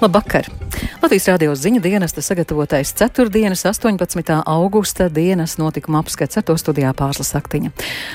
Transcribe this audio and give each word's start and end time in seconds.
Labvakar! 0.00 0.48
Latvijas 1.02 1.28
radio 1.28 1.54
ziņu 1.54 1.80
dienesta 1.82 2.22
sagatavotais 2.22 2.92
4. 2.94 3.28
18. 3.70 4.42
augusta 4.46 5.08
dienas 5.08 5.58
notikuma 5.58 5.98
apskats 5.98 6.36
ar 6.38 6.44
to 6.46 6.56
studijā 6.56 6.92
pārslas 6.94 7.34
aktiņa. 7.38 7.70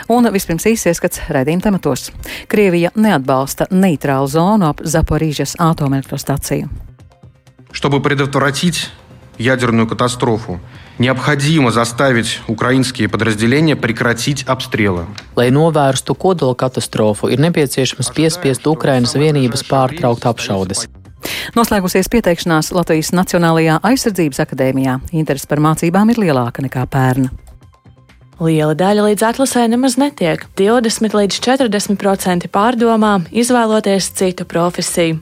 Un 0.07 0.29
vispirms 0.31 0.65
īsi 0.71 0.91
ieskats 0.91 1.21
raidījuma 1.29 1.63
tematos. 1.63 2.11
Krievija 2.47 2.91
neatbalsta 2.95 3.67
neitrālu 3.71 4.27
zonu 4.27 4.69
ap 4.69 4.83
Zaporīžas 4.83 5.57
atomelektrostaciju. 5.59 6.69
Чтобы 7.71 8.01
предотвратить 8.01 8.89
ядерную 9.38 9.88
катастрофу, 9.88 10.59
необходимо 10.97 11.71
заставить 11.71 12.39
украинские 12.47 13.09
подразделения 13.09 13.75
прекратить 13.75 14.43
обстрелы. 14.43 15.05
Lai 15.35 15.51
novērstu 15.51 16.15
kodola 16.15 16.55
katastrofu, 16.55 17.27
ir 17.27 17.39
nepieciešams 17.39 18.11
piespiest 18.15 18.68
Ukrainas 18.68 19.14
vienības 19.14 19.64
pārtraukt 19.64 20.25
apšaudes. 20.25 20.87
Noslēgusies 21.57 22.11
pieteikšanās 22.12 22.72
Latvijas 22.75 23.12
Nacionālajā 23.17 23.79
aizsardzības 23.86 24.43
akadēmijā. 24.44 24.99
Interesi 25.13 25.49
par 25.50 25.63
mācībām 25.63 26.13
ir 26.13 26.21
lielāka 26.25 26.64
nekā 26.64 26.85
pērn. 26.90 27.30
Liela 28.43 28.75
daļa 28.75 29.07
līdz 29.07 29.25
atlasē 29.29 29.66
nemaz 29.71 29.99
netiek. 30.00 30.43
20 30.58 31.14
līdz 31.14 31.40
40% 31.44 32.48
pārdomā 32.53 33.19
izvēloties 33.30 34.11
citu 34.19 34.47
profesiju. 34.48 35.20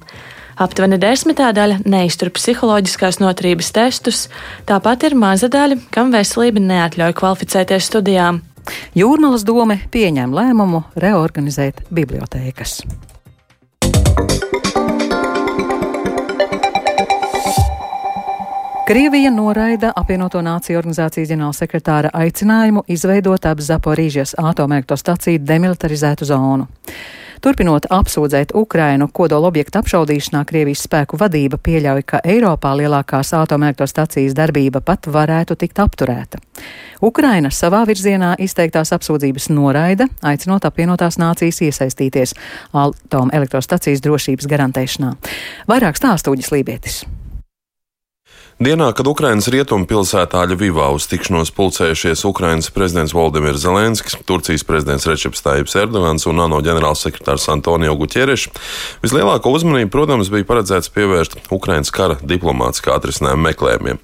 Aptuveni 0.61 0.99
desmitā 1.01 1.51
daļa 1.57 1.81
neiztur 1.89 2.29
psiholoģiskās 2.37 3.21
noturības 3.23 3.71
testus, 3.77 4.27
tāpat 4.69 5.09
ir 5.09 5.17
maza 5.17 5.49
daļa, 5.53 5.81
kam 5.93 6.13
veselība 6.13 6.61
neatļauj 6.65 7.17
kvalificēties 7.17 7.89
studijām. 7.89 8.43
Jūrmalas 8.97 9.47
doma 9.49 9.79
pieņem 9.93 10.37
lēmumu 10.37 10.85
reorganizēt 11.01 11.87
bibliotēkas. 11.89 12.83
Krievija 18.91 19.31
noraida 19.31 19.93
apvienoto 19.95 20.41
nāciju 20.43 20.81
organizācijas 20.81 21.29
ģenerālsekretāra 21.31 22.09
aicinājumu 22.11 22.81
izveidot 22.91 23.45
ap 23.47 23.61
Zaporīžas 23.63 24.33
atomelektrostaciju 24.35 25.39
demilitarizētu 25.47 26.27
zonu. 26.27 26.67
Turpinot 27.39 27.87
apsūdzēt 27.87 28.51
Ukrainu 28.59 29.07
kodola 29.15 29.47
objektu 29.47 29.79
apšaudīšanā, 29.79 30.41
Krievijas 30.49 30.83
spēku 30.89 31.21
vadība 31.23 31.61
pieļauj, 31.63 32.03
ka 32.03 32.21
Eiropā 32.35 32.73
lielākās 32.81 33.31
atomelektrostacijas 33.39 34.35
darbība 34.35 34.83
pat 34.83 35.07
varētu 35.07 35.55
tikt 35.63 35.79
apturēta. 35.87 36.43
Ukraina 36.99 37.55
savā 37.55 37.85
virzienā 37.87 38.33
izteiktās 38.43 38.91
apsūdzības 38.99 39.53
noraida, 39.55 40.11
aicinot 40.19 40.67
apvienotās 40.67 41.23
nācijas 41.23 41.63
iesaistīties 41.69 42.35
atomelektrostacijas 42.75 44.03
drošības 44.03 44.51
garantēšanā. 44.51 45.15
Vairāk 45.71 46.03
stāstūģis 46.03 46.55
Lībietis. 46.59 47.01
Dienā, 48.61 48.91
kad 48.93 49.07
Ukrainas 49.09 49.47
rietumu 49.49 49.87
pilsētā 49.89 50.43
Ļuvivā 50.51 50.91
uz 50.93 51.07
tikšanos 51.09 51.49
pulcējušies 51.57 52.27
Ukrainas 52.29 52.67
prezidents 52.69 53.15
Valdemirs 53.17 53.63
Zelenskis, 53.63 54.19
Turcijas 54.29 54.67
prezidents 54.69 55.07
Rečeps 55.09 55.41
Tājibs 55.41 55.79
Erdogans 55.81 56.27
un 56.29 56.43
ANO 56.45 56.59
ģenerālsekretārs 56.67 57.49
Antonio 57.49 57.95
Guķereš, 57.97 58.45
vislielāko 59.01 59.55
uzmanību, 59.57 59.89
protams, 59.95 60.29
bija 60.29 60.45
paredzēts 60.51 60.93
pievērst 60.93 61.39
Ukrainas 61.57 61.89
kara 61.89 62.19
diplomātiskā 62.21 62.99
atrisinājuma 62.99 63.47
meklējumiem. 63.47 64.03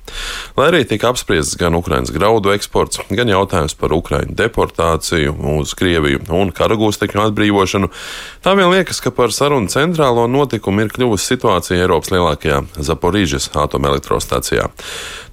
Lai 0.57 0.70
arī 0.70 0.81
tika 0.89 1.13
apspriests 1.13 1.61
gan 1.61 1.77
Ukrainas 1.77 2.15
graudu 2.17 2.57
eksports, 2.57 3.05
gan 3.13 3.29
jautājums 3.29 3.77
par 3.77 3.93
Ukraiņu 3.93 4.39
deportāciju 4.41 5.37
uz 5.59 5.77
Krieviju 5.77 6.25
un 6.33 6.55
karagūstekņu 6.57 7.27
atbrīvošanu, 7.27 7.93
tā 8.41 8.57
vien 8.57 8.73
liekas, 8.73 9.05
ka 9.05 9.13
par 9.13 9.37
sarunu 9.37 9.69
centrālo 9.69 10.25
notikumu 10.33 10.89
ir 10.89 10.97
kļuvusi 10.97 11.35
situācija 11.35 11.85
Eiropas 11.85 12.17
lielākajā 12.17 12.64
Zaporīžas 12.89 13.53
atomelektrostācijā 13.53 14.45
stācijā. 14.46 14.70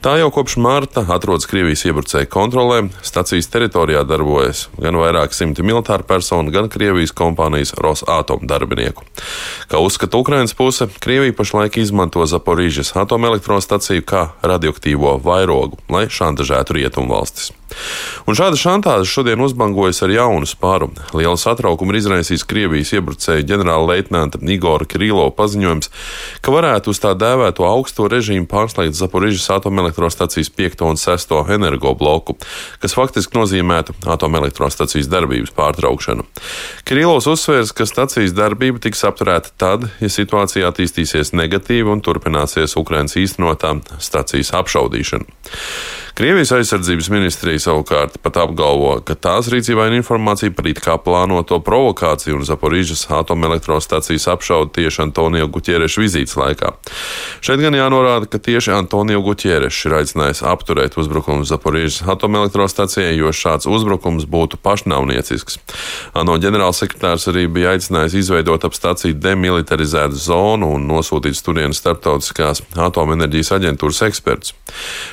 Tā 0.04 0.18
jau 0.20 0.28
kopš 0.36 0.58
marta 0.60 1.06
atrodas 1.16 1.48
Krievijas 1.48 1.86
iebrucēju 1.88 2.28
kontrolē. 2.28 2.90
Stacijas 3.08 3.48
teritorijā 3.48 4.04
darbojas 4.04 4.66
gan 4.76 4.98
vairāk 5.00 5.32
simti 5.32 5.64
militāru 5.64 6.04
personu, 6.04 6.52
gan 6.52 6.68
Krievijas 6.68 7.16
kompānijas 7.16 7.72
Rosatom 7.80 8.44
darbinieku. 8.44 9.06
Kā 9.72 9.80
uzskata 9.80 10.20
Ukrainas 10.20 10.54
puse, 10.54 10.90
Krievija 11.00 11.34
pašlaik 11.38 11.80
izmanto 11.80 12.26
Zaporīžas 12.28 12.92
atomelektrostaciju 13.00 14.04
kā 14.04 14.28
radioaktīvo 14.44 15.22
vairogu, 15.24 15.80
lai 15.88 16.10
šantažētu 16.12 16.82
rietumu 16.82 17.16
valstis. 17.16 17.54
Un 18.30 18.38
šāda 18.38 18.58
šantāža 18.60 19.08
šodien 19.10 19.42
uzbangojas 19.44 20.04
ar 20.06 20.12
jaunu 20.14 20.48
spāru. 20.50 20.92
Lielu 21.16 21.40
satraukumu 21.40 21.94
ir 21.94 22.02
izraisījis 22.02 22.46
Krievijas 22.48 22.94
iebrucēju 22.96 23.48
ģenerāla 23.50 23.96
leitnanta 23.96 24.42
Igora 24.54 24.88
Kirilo 24.90 25.26
paziņojums, 25.36 25.90
ka 26.44 26.54
varētu 26.54 26.94
uz 26.94 27.02
tā 27.04 27.16
dēvēto 27.18 27.66
augsto 27.68 28.08
režīmu 28.12 28.48
pārslēgt 28.52 29.00
Zaporižas 29.04 29.50
atomelektrostacijas 29.50 30.50
5. 30.50 30.84
un 30.88 30.96
6. 30.96 31.34
energobloku, 31.52 32.38
kas 32.80 32.96
faktiski 32.96 33.36
nozīmētu 33.36 33.96
atomelektrostacijas 34.08 35.10
darbības 35.12 35.52
pārtraukšanu. 35.58 36.24
Kirilovs 36.88 37.28
uzsvērs, 37.34 37.74
ka 37.76 37.88
stacijas 37.90 38.36
darbība 38.38 38.80
tiks 38.84 39.04
apturēta 39.08 39.52
tad, 39.60 39.90
ja 40.00 40.12
situācija 40.12 40.72
attīstīsies 40.72 41.34
negatīvi 41.36 41.92
un 41.92 42.04
turpināsies 42.06 42.78
Ukrainas 42.80 43.18
īstenotā 43.20 43.76
stacijas 44.00 44.54
apšaudīšana. 44.62 45.28
Krievijas 46.14 46.52
aizsardzības 46.54 47.08
ministrija 47.10 47.58
savukārt 47.58 48.20
pat 48.22 48.36
apgalvo, 48.38 49.00
ka 49.02 49.16
tās 49.18 49.48
rīcībā 49.50 49.88
ir 49.90 49.96
informācija 49.98 50.54
par 50.54 50.68
it 50.70 50.78
kā 50.86 50.94
plānoto 51.02 51.58
provokāciju 51.66 52.36
un 52.38 52.44
Zaporīžas 52.46 53.08
atomelektrostacijas 53.18 54.28
apšaudu 54.30 54.70
tieši 54.76 55.02
Antonio 55.08 55.48
Guķiereša 55.50 56.04
vizītes 56.04 56.38
laikā. 56.38 56.70
Šeit 57.42 57.64
gan 57.66 57.74
jānorāda, 57.74 58.30
ka 58.30 58.38
tieši 58.38 58.76
Antonio 58.76 59.24
Guķierešs 59.26 59.88
ir 59.90 59.96
aicinājis 60.04 60.44
apturēt 60.52 61.00
uzbrukumu 61.02 61.48
Zaporīžas 61.50 62.06
atomelektrostacijai, 62.14 63.18
jo 63.18 63.34
šāds 63.34 63.66
uzbrukums 63.66 64.30
būtu 64.30 64.62
pašnāvniecisks. 64.62 65.58
ANO 66.14 66.38
ģenerālsekretārs 66.46 67.26
arī 67.34 67.48
bija 67.50 67.74
aicinājis 67.74 68.20
izveidot 68.22 68.70
ap 68.70 68.78
staciju 68.78 69.18
demilitarizētu 69.18 70.22
zonu 70.30 70.76
un 70.78 70.86
nosūtīt 70.94 71.42
turienes 71.42 71.82
starptautiskās 71.82 72.62
atomenerģijas 72.78 73.54
aģentūras 73.58 74.06
ekspertus. 74.12 74.54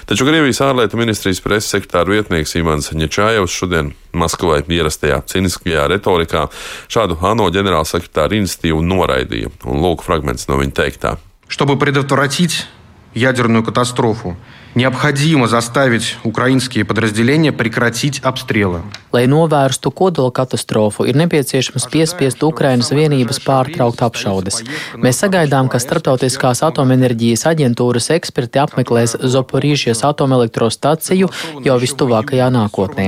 Taču 0.04 0.28
Krievijas 0.28 0.60
ārlietu 0.68 0.89
ārlietu 0.89 0.97
ministrijas 0.99 1.41
preses 1.43 1.69
sekretāra 1.73 2.11
vietnieks 2.15 2.55
Imants 2.59 2.91
Ņečājevs 2.95 3.53
šodien 3.59 3.91
Maskavai 4.15 4.61
ierastajā 4.71 5.21
ciniskajā 5.29 5.85
retorikā 5.91 6.47
šādu 6.91 7.17
ANO 7.25 7.47
ģenerālsekretāra 7.53 8.37
iniciatīvu 8.39 8.81
noraidīja. 8.85 9.51
Un 9.69 9.83
lūk, 9.83 10.05
fragments 10.05 10.47
no 10.49 10.59
viņa 10.61 10.75
teiktā. 10.81 11.15
Чтобы 11.47 11.77
предотвратить 11.77 12.65
ядерную 13.13 13.63
катастрофу, 13.63 14.35
необходимо 14.75 15.47
заставить 15.47 16.17
украинские 16.23 16.85
подразделения 16.85 17.51
прекратить 17.51 18.19
обстрелы. 18.19 18.81
Lai 19.15 19.27
novērstu 19.31 19.91
kodola 19.95 20.27
katastrofu, 20.31 21.07
ir 21.07 21.15
nepieciešams 21.15 21.87
piespiest 21.87 22.43
Ukrainas 22.43 22.91
vienības 22.91 23.39
pārtraukt 23.39 24.03
apšaudes. 24.03 24.59
Mēs 24.99 25.23
sagaidām, 25.23 25.71
ka 25.71 25.79
Startautiskās 25.79 26.59
atomenerģijas 26.67 27.47
aģentūras 27.47 28.11
eksperti 28.11 28.59
apmeklēs 28.59 29.15
Zoporīžijas 29.23 30.03
atomelektrostaciju 30.03 31.31
jau 31.63 31.77
vistuvākajā 31.79 32.51
nākotnē. 32.51 33.07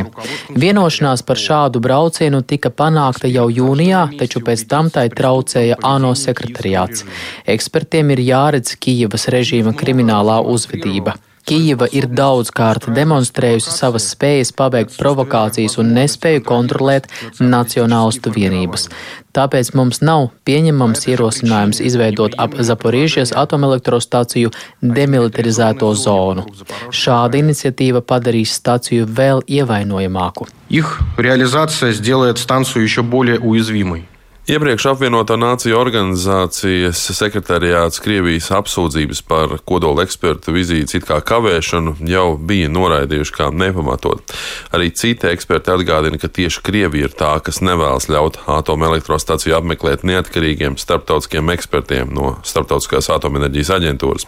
Vienošanās 0.56 1.28
par 1.28 1.36
šādu 1.36 1.84
braucienu 1.84 2.40
tika 2.40 2.72
panākta 2.72 3.28
jau 3.28 3.52
jūnijā, 3.52 4.08
taču 4.16 4.40
pēc 4.40 4.64
tam 4.72 4.88
tai 4.88 5.10
traucēja 5.12 5.84
ANO 5.84 6.16
sekretariāts. 6.16 7.04
Ekspertiem 7.44 8.16
ir 8.16 8.24
jāredz 8.32 8.80
Kijivas 8.80 9.28
režīma 9.28 9.76
kriminālā 9.76 10.40
uzvedība. 10.40 11.20
Kijava 11.48 11.88
ir 11.96 12.10
daudzkārt 12.12 12.90
demonstrējusi 12.92 13.72
savas 13.72 14.10
spējas 14.12 14.50
pabeigt 14.52 14.98
provokācijas 15.00 15.78
un 15.80 15.94
nespēju 15.96 16.42
kontrolēt 16.44 17.08
nacionālistu 17.40 18.34
vienības. 18.36 18.90
Tāpēc 19.38 19.70
mums 19.80 20.02
nav 20.04 20.26
pieņemams 20.50 21.08
ierosinājums 21.08 21.80
izveidot 21.88 22.36
ap 22.44 22.58
Zaporīžas 22.70 23.32
atomelektrostāciju 23.32 24.52
demilitarizēto 24.82 25.94
zonu. 25.96 26.44
Šāda 26.92 27.40
iniciatīva 27.40 28.04
padarīs 28.04 28.58
stāciju 28.60 29.08
vēl 29.08 29.46
ievainojamāku. 29.48 30.50
Их 30.68 31.00
реализация 31.18 31.94
сделает 31.94 32.40
станцию 32.40 32.84
еще 32.84 33.04
более 33.04 33.40
уязвимой. 33.40 34.04
Iepriekš 34.43 34.89
apvienoto 34.91 35.37
nāciju 35.39 35.77
organizācijas 35.79 36.99
sekretariāts 37.15 38.01
Krievijas 38.03 38.49
apsūdzības 38.51 39.21
par 39.31 39.53
kodola 39.63 40.03
ekspertu 40.03 40.51
vizītes 40.57 40.97
it 40.99 41.05
kā 41.07 41.21
kavēšanu 41.23 41.93
jau 42.11 42.25
bija 42.51 42.67
noraidījuši 42.75 43.37
kā 43.37 43.47
nepamatot. 43.55 44.35
Arī 44.75 44.89
citi 44.99 45.29
eksperti 45.31 45.71
atgādina, 45.71 46.19
ka 46.19 46.27
tieši 46.27 46.59
Krievija 46.67 47.07
ir 47.07 47.15
tā, 47.15 47.37
kas 47.39 47.63
nevēlas 47.63 48.09
ļaut 48.11 48.41
atomelektrostaciju 48.51 49.55
apmeklēt 49.61 50.03
neatkarīgiem 50.11 50.75
starptautiskiem 50.75 51.55
ekspertiem 51.55 52.11
no 52.11 52.33
Startautiskās 52.43 53.13
atomenerģijas 53.15 53.73
aģentūras. 53.79 54.27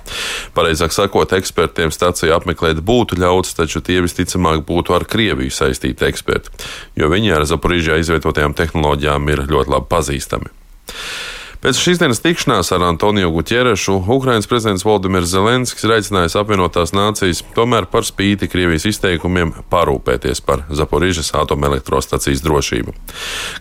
Pareizāk 0.55 0.95
sakot, 0.95 1.35
ekspertiem 1.35 1.91
staciju 1.91 2.37
apmeklēt 2.39 2.85
būtu 2.87 3.19
ļauts, 3.19 3.57
taču 3.59 3.83
tie 3.83 3.99
visticamāk 4.07 4.63
būtu 4.71 4.95
ar 4.95 5.09
Krieviju 5.11 5.51
saistīti 5.51 6.07
eksperti, 6.07 6.55
jo 7.03 7.11
viņi 7.11 7.35
ar 7.35 7.51
Zaporīžā 7.51 7.99
izvietotajām 7.99 8.55
tehnoloģijām 8.63 9.35
ir 9.35 9.47
ļoti 9.51 9.75
labi 9.75 9.91
pazīstami 9.91 10.04
pazīstami. 10.05 10.53
Pēc 11.65 11.79
šīs 11.81 11.97
dienas 11.97 12.19
tikšanās 12.21 12.69
ar 12.77 12.83
Antoniju 12.85 13.31
Gutjerešu 13.33 13.95
Ukrainas 14.13 14.45
prezidents 14.45 14.83
Valdemirs 14.85 15.31
Zelenskis 15.33 15.87
ir 15.87 15.95
aicinājis 15.95 16.37
apvienotās 16.37 16.93
nācijas 16.93 17.41
tomēr 17.57 17.87
par 17.89 18.05
spīti 18.05 18.51
Krievijas 18.53 18.85
izteikumiem 18.91 19.55
parūpēties 19.73 20.45
par 20.45 20.67
Zaporīžas 20.69 21.33
atomelektrostacijas 21.41 22.45
drošību. 22.45 22.93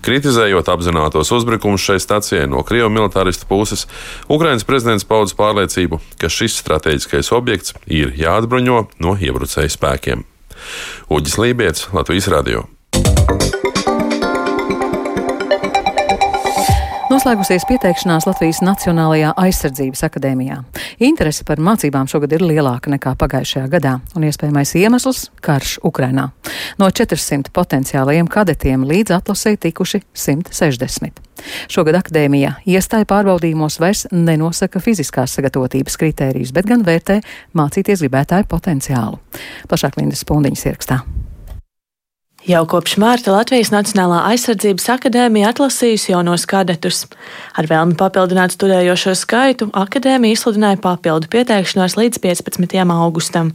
Kritizējot 0.03 0.73
apzinātos 0.75 1.31
uzbrukumus 1.31 1.87
šai 1.87 2.01
stacijai 2.03 2.51
no 2.51 2.65
Krievu 2.67 2.91
militāristu 2.91 3.47
puses, 3.47 3.87
Ukrainas 4.27 4.67
prezidents 4.67 5.07
paudz 5.07 5.31
pārliecību, 5.39 6.03
ka 6.19 6.27
šis 6.27 6.59
strateģiskais 6.59 7.31
objekts 7.31 7.79
ir 7.87 8.11
jāatbruņo 8.19 8.83
no 8.99 9.15
iebrucēju 9.15 9.77
spēkiem. 9.79 10.27
Uģis 11.07 11.39
Lībijams, 11.39 11.87
Latvijas 11.95 12.33
Radio. 12.35 12.67
Noslēgusies 17.23 17.63
pieteikšanās 17.69 18.25
Latvijas 18.27 18.57
Nacionālajā 18.67 19.29
aizsardzības 19.39 20.01
akadēmijā. 20.03 20.57
Interese 21.07 21.45
par 21.47 21.61
mācībām 21.63 22.09
šogad 22.11 22.35
ir 22.35 22.43
lielāka 22.43 22.91
nekā 22.91 23.13
pagājušajā 23.21 23.69
gadā, 23.71 23.93
un 24.19 24.25
iespējamais 24.27 24.75
iemesls- 24.81 25.29
karš 25.47 25.77
Ukrainā. 25.87 26.33
No 26.77 26.91
400 26.91 27.47
potenciālajiem 27.55 28.27
kadetiem 28.27 28.83
līdz 28.83 29.15
atlasē 29.21 29.55
tikuši 29.55 30.03
160. 30.13 31.23
Šogad 31.69 31.95
akadēmija 31.95 32.57
iestāja 32.67 33.05
pārbaudījumos 33.07 33.79
vairs 33.79 34.05
nenosaka 34.11 34.79
fiziskās 34.83 35.31
sagatavotības 35.31 35.95
kritērijus, 35.95 36.51
bet 36.51 36.65
gan 36.65 36.83
vērtē 36.83 37.23
mācīties 37.55 38.03
gribētāju 38.03 38.51
potenciālu. 38.51 39.19
Plašāk 39.69 39.95
Lindas 39.95 40.25
Pundiņas 40.25 40.65
ierakstā. 40.65 41.22
Jau 42.43 42.65
kopš 42.67 42.97
mārta 42.99 43.31
Latvijas 43.31 43.69
Nacionālā 43.71 44.17
aizsardzības 44.33 44.89
akadēmija 44.97 45.53
atlasījusi 45.53 46.09
jaunos 46.11 46.43
kadetus. 46.51 47.05
Ar 47.55 47.69
vēlmi 47.71 47.95
papildināt 47.95 48.51
studējošo 48.57 49.13
skaitu, 49.15 49.69
akadēmija 49.71 50.35
izsludināja 50.35 50.81
papildu 50.83 51.29
pieteikšanos 51.31 51.95
līdz 51.95 52.19
15. 52.25 52.75
augustam. 52.97 53.53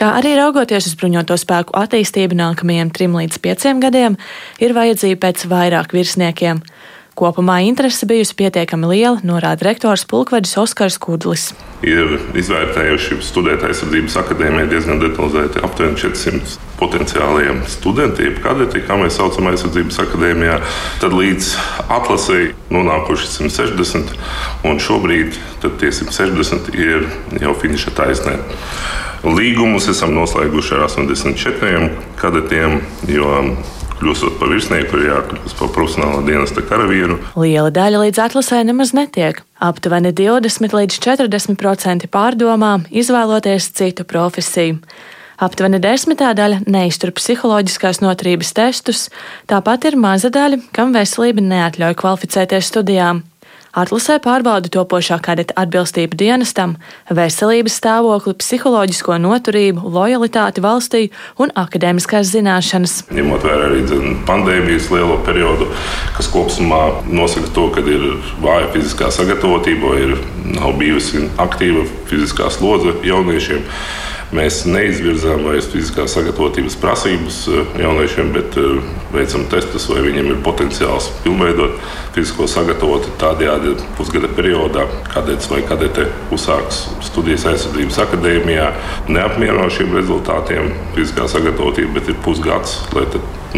Kā 0.00 0.14
arī 0.22 0.32
raugoties 0.38 0.88
uz 0.88 0.96
bruņoto 0.96 1.36
spēku 1.36 1.76
attīstību 1.76 2.40
nākamajiem 2.40 2.94
trim 2.96 3.12
līdz 3.20 3.42
pieciem 3.44 3.84
gadiem, 3.84 4.16
ir 4.56 4.72
vajadzība 4.72 5.26
pēc 5.26 5.44
vairāk 5.52 5.92
virsniekiem. 5.92 6.64
Kopumā 7.14 7.60
interese 7.62 8.08
bijusi 8.10 8.34
pietiekami 8.34 8.88
liela, 8.90 9.20
norāda 9.22 9.68
rektors 9.68 10.02
Pulkvedis 10.10 10.56
Oskars 10.58 10.96
Kudlis. 10.98 11.52
Ir 11.86 12.16
izvērtējuši 12.34 13.20
studēt 13.22 13.62
aizsardzības 13.68 14.16
akadēmijā 14.18 14.64
diezgan 14.72 14.98
detalizēti 14.98 15.62
aptuveni 15.62 16.00
400 16.00 16.56
potenciālajiem 16.80 17.60
studentiem, 17.70 18.34
kadeti, 18.42 18.82
kā 18.88 18.98
mēs 18.98 19.20
saucam 19.20 19.46
aizsardzības 19.52 20.00
akadēmijā. 20.08 20.56
Tad 21.04 21.14
līdz 21.14 21.52
atlasēji 22.00 22.50
nonākuši 22.74 23.30
160, 23.36 24.10
un 24.66 24.82
šobrīd 24.82 25.38
tie 25.62 25.92
160 25.94 26.74
ir 26.74 27.06
jau 27.44 27.54
finiša 27.62 27.94
taisnē. 27.94 28.40
Līgumus 29.24 29.86
esam 29.88 30.16
noslēguši 30.18 30.74
ar 30.76 30.88
84 30.88 31.86
kadetiem, 32.18 32.80
jo 33.06 33.38
kļūstot 34.00 34.38
par 34.40 34.52
virsnieku, 34.52 35.00
ir 35.00 35.10
jākļūst 35.10 35.58
par 35.60 35.72
profesionāla 35.74 36.22
dienesta 36.26 36.64
karavīru. 36.66 37.18
Liela 37.40 37.72
daļa 37.74 38.04
līdz 38.04 38.22
atlasē 38.26 38.62
nemaz 38.66 38.94
netiek. 38.96 39.42
Aptuveni 39.64 40.12
20 40.14 40.76
līdz 40.76 41.00
40% 41.04 42.08
pārdomā 42.12 42.76
izvēloties 42.92 43.70
citu 43.76 44.06
profesiju. 44.08 44.80
Aptuveni 45.42 45.80
desmitā 45.82 46.30
daļa 46.36 46.62
neiztur 46.70 47.10
psiholoģiskās 47.16 47.98
noturības 48.04 48.52
testus, 48.54 49.08
tāpat 49.50 49.88
ir 49.90 49.98
maza 49.98 50.30
daļa, 50.30 50.60
kam 50.74 50.94
veselība 50.94 51.42
neatļauj 51.42 51.98
kvalificēties 51.98 52.70
studijām. 52.70 53.24
Atlasē 53.74 54.20
pārbauda 54.22 54.70
topošā 54.70 55.16
kadeta 55.18 55.56
atbilstību 55.58 56.14
dienestam, 56.14 56.76
veselības 57.10 57.74
stāvokli, 57.80 58.36
psiholoģisko 58.38 59.16
noturību, 59.18 59.88
lojalitāti 59.96 60.62
valstī 60.62 61.00
un 61.42 61.50
akadēmiskās 61.58 62.30
zināšanas. 62.30 62.94
Ņemot 63.10 63.42
vērā 63.42 63.72
arī 63.72 63.82
pandēmijas 64.28 64.86
lielo 64.94 65.18
periodu, 65.26 65.66
kas 66.14 66.30
kopumā 66.30 66.84
nosaka 67.10 67.50
to, 67.56 67.66
ka 67.74 67.82
ir 67.82 68.06
vāja 68.44 68.70
fiziskā 68.76 69.10
sagatavotība, 69.18 69.98
ir 70.06 70.16
nav 70.54 70.78
bijusi 70.78 71.26
aktīva 71.42 71.82
fiziskā 72.06 72.54
slodze 72.54 72.94
jauniešiem. 73.02 73.66
Mēs 74.34 74.64
neizvirzām 74.66 75.44
vairs 75.46 75.68
fiziskās 75.70 76.16
sagatavotības 76.16 76.74
prasības 76.82 77.36
eh, 77.46 77.76
jauniešiem, 77.84 78.32
bet 78.34 78.56
eh, 78.58 78.80
veicam 79.14 79.44
testus, 79.52 79.86
vai 79.86 80.00
viņiem 80.08 80.32
ir 80.32 80.40
potenciāls 80.42 81.06
pilnveidot 81.22 81.76
fizisko 82.16 82.48
sagatavotību. 82.50 83.14
Tādējādi 83.20 83.76
pusgada 83.94 84.32
periodā 84.34 84.88
kadets 85.12 85.46
vai 85.52 85.60
kadete 85.68 86.08
uzsāks 86.34 86.82
studijas 87.06 87.46
aizsardzības 87.52 88.00
akadēmijā. 88.08 88.72
Neapmierinošiem 89.14 89.94
rezultātiem 90.00 90.74
fiziskā 90.96 91.30
sagatavotība, 91.30 92.00
bet 92.00 92.10
ir 92.10 92.18
pusgads, 92.26 92.80
lai 92.96 93.06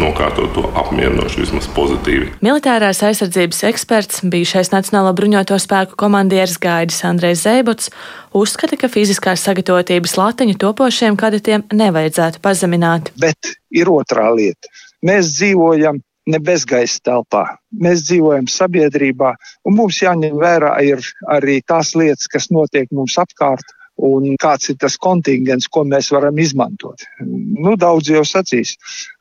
nokārtot 0.01 0.53
to 0.55 0.63
apmierinoši, 0.77 1.43
vismaz 1.43 1.67
pozitīvi. 1.75 2.31
Militārās 2.45 3.01
aizsardzības 3.05 3.63
eksperts, 3.71 4.23
bijušais 4.29 4.71
Nacionālo 4.73 5.13
bruņoto 5.17 5.57
spēku 5.61 5.97
komandieris 5.99 6.57
Gaidis 6.61 7.03
Andrejs 7.07 7.43
Zeibots, 7.45 7.91
uzskata, 8.37 8.79
ka 8.79 8.89
fiziskās 8.93 9.45
sagatavotības 9.47 10.17
latiņu 10.19 10.57
topošiem 10.61 11.17
kadetiem 11.19 11.65
nevajadzētu 11.73 12.43
pazemināt. 12.43 13.13
Bet 13.21 13.55
ir 13.73 13.91
otrā 13.93 14.29
lieta. 14.35 14.71
Mēs 15.05 15.33
dzīvojam 15.37 16.01
ne 16.27 16.39
bezgaisa 16.43 16.99
telpā. 17.07 17.43
Mēs 17.71 18.03
dzīvojam 18.07 18.49
sabiedrībā, 18.51 19.33
un 19.67 19.77
mums 19.79 20.01
jāņem 20.03 20.37
vērā 20.41 20.73
ir 20.85 21.03
arī 21.31 21.61
tās 21.67 21.93
lietas, 21.95 22.27
kas 22.31 22.49
notiek 22.51 22.91
mums 22.91 23.15
apkārt, 23.21 23.76
un 23.97 24.35
kāds 24.41 24.71
ir 24.71 24.77
tas 24.81 24.97
kontingents, 25.01 25.67
ko 25.67 25.83
mēs 25.87 26.11
varam 26.13 26.37
izmantot. 26.39 27.03
Nu, 27.21 27.75
daudz 27.79 28.11
jau 28.13 28.23
sacīs, 28.27 28.75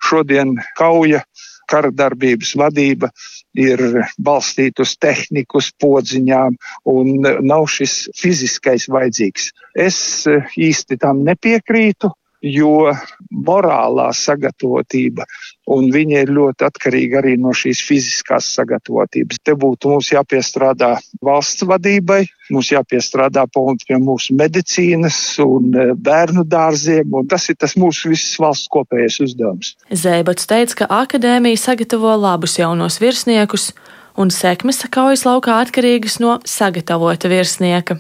šodien 0.04 0.56
kauja, 0.78 1.22
kara 1.66 1.90
darbības 1.90 2.52
vadība 2.58 3.10
ir 3.58 3.80
balstīta 4.22 4.84
uz 4.84 4.94
tehniku, 5.02 5.62
podziņām, 5.82 6.58
un 6.92 7.26
nav 7.42 7.66
šis 7.72 8.06
fiziskais 8.16 8.86
vajadzīgs. 8.92 9.50
Es 9.74 9.98
īsti 10.28 11.00
tam 11.02 11.24
nepiekrītu 11.26 12.12
jo 12.46 12.90
morālā 13.30 14.08
sagatavotība, 14.14 15.26
un 15.72 15.88
viņa 15.92 16.22
ir 16.24 16.32
ļoti 16.36 16.66
atkarīga 16.68 17.20
arī 17.20 17.34
no 17.40 17.52
šīs 17.56 17.82
fiziskās 17.86 18.48
sagatavotības. 18.56 19.40
Te 19.42 19.56
būtu 19.58 19.90
mums 19.92 20.12
jāpiestrādā 20.12 20.94
valsts 21.24 21.66
vadībai, 21.66 22.22
mums 22.54 22.70
jāpiestrādā 22.70 23.46
pie 23.50 23.98
mūsu 23.98 24.36
medicīnas 24.38 25.18
un 25.42 25.74
e, 25.74 25.88
bērnu 25.94 26.46
dārziem, 26.46 27.10
un 27.10 27.26
tas 27.30 27.48
ir 27.50 27.58
tas 27.58 27.76
mūsu 27.78 28.12
visas 28.14 28.38
valsts 28.42 28.70
kopējais 28.72 29.18
uzdevums. 29.26 29.74
Zēbats 29.90 30.46
teica, 30.46 30.82
ka 30.82 30.90
akadēmija 31.02 31.58
sagatavo 31.60 32.14
labus 32.20 32.58
jaunos 32.60 33.00
virsniekus, 33.02 33.72
un 34.16 34.30
sekmes 34.32 34.84
kaujas 34.92 35.26
laukā 35.26 35.58
atkarīgas 35.64 36.20
no 36.22 36.38
sagatavota 36.46 37.30
virsnieka. 37.32 37.98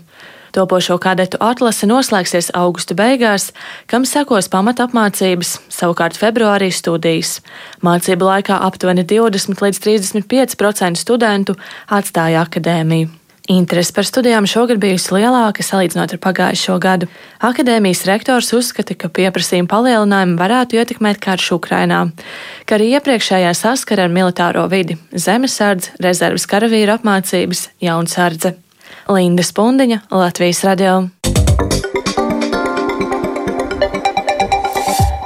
Topošo 0.56 0.96
kadetu 0.96 1.36
atlase 1.44 1.84
noslēgsies 1.84 2.48
augusta 2.56 2.96
beigās, 2.96 3.50
kam 3.90 4.06
sekos 4.08 4.48
pamatapmācības, 4.48 5.50
savukārt 5.68 6.16
februārī 6.16 6.70
studijas. 6.72 7.42
Mācību 7.84 8.30
laikā 8.30 8.56
aptuveni 8.64 9.04
20 9.04 9.60
līdz 9.66 9.82
35% 9.84 11.04
studentu 11.04 11.58
atstāja 11.92 12.46
akadēmiju. 12.46 13.12
Interese 13.52 13.92
par 13.94 14.08
studijām 14.08 14.48
šogad 14.48 14.80
bijusi 14.82 15.12
lielāka 15.14 15.62
salīdzinot 15.62 16.16
ar 16.16 16.22
pagājušo 16.24 16.80
gadu. 16.82 17.06
Akadēmijas 17.44 18.02
rektors 18.08 18.50
uzskata, 18.56 18.96
ka 18.98 19.12
pieprasījuma 19.12 19.70
palielinājumi 19.70 20.40
varētu 20.40 20.80
ietekmēt 20.80 21.20
karš 21.22 21.52
Ukrainā, 21.60 22.06
kā 22.66 22.80
arī 22.80 22.94
iepriekšējā 22.96 23.54
saskara 23.54 24.08
ar 24.08 24.14
militāro 24.16 24.66
vidi- 24.72 24.98
zemesardze, 25.26 25.92
rezerves 26.00 26.48
karavīru 26.48 26.98
apmācības, 26.98 27.68
jaunsardze. 27.78 28.56
Linda 29.12 29.44
Spundiņa, 29.46 30.00
Latvijas 30.10 30.64
radio. 30.66 31.04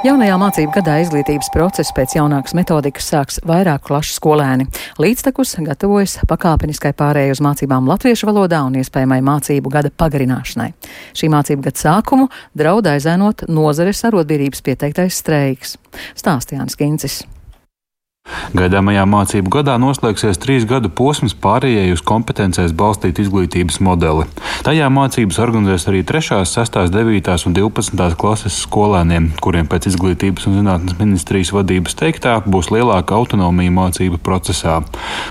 Jaunajā 0.00 0.36
mācību 0.40 0.72
gadā 0.72 0.94
izglītības 1.02 1.50
process 1.52 1.92
pēc 1.92 2.14
jaunākas 2.16 2.54
metodikas 2.56 3.10
sāks 3.12 3.36
vairāk 3.44 3.82
klašu 3.84 4.14
skolēni. 4.16 4.64
Līdztekus 4.96 5.58
gatavojas 5.66 6.14
pakāpeniskai 6.30 6.94
pārējai 6.96 7.34
uz 7.34 7.42
mācībām 7.44 7.88
latviešu 7.90 8.30
valodā 8.30 8.62
un 8.64 8.78
iespējamai 8.80 9.18
mācību 9.26 9.72
gada 9.74 9.92
pagarināšanai. 9.92 10.70
Šī 11.12 11.28
mācību 11.34 11.66
gada 11.68 11.82
sākumu 11.82 12.30
draud 12.56 12.88
aizēnot 12.88 13.44
nozares 13.52 14.00
arotbiedrības 14.08 14.64
pieteiktais 14.64 15.20
streiks. 15.20 15.76
Stāstījāns 16.16 16.80
Kincis. 16.80 17.20
Gaidāmajā 18.50 19.04
mācību 19.06 19.50
gadā 19.54 19.76
noslēgsies 19.78 20.40
trīs 20.42 20.64
gadu 20.66 20.88
posms 20.90 21.36
pārējai 21.38 21.92
uz 21.94 22.00
kompetencēs 22.02 22.72
balstītu 22.74 23.22
izglītības 23.22 23.76
modeli. 23.86 24.24
Tajā 24.66 24.88
mācības 24.90 25.38
organizēs 25.44 25.86
arī 25.90 26.00
3., 26.08 26.40
6., 26.50 26.78
9. 26.90 27.30
un 27.46 27.54
12. 27.54 28.16
klases 28.18 28.56
skolēniem, 28.64 29.28
kuriem 29.40 29.70
pēc 29.70 29.86
izglītības 29.92 30.48
un 30.50 30.56
zinātnes 30.58 30.98
ministrijas 30.98 31.52
vadības 31.54 31.94
teiktā 32.00 32.34
būs 32.42 32.72
lielāka 32.74 33.14
autonomija 33.14 33.70
mācību 33.76 34.18
procesā. 34.26 34.80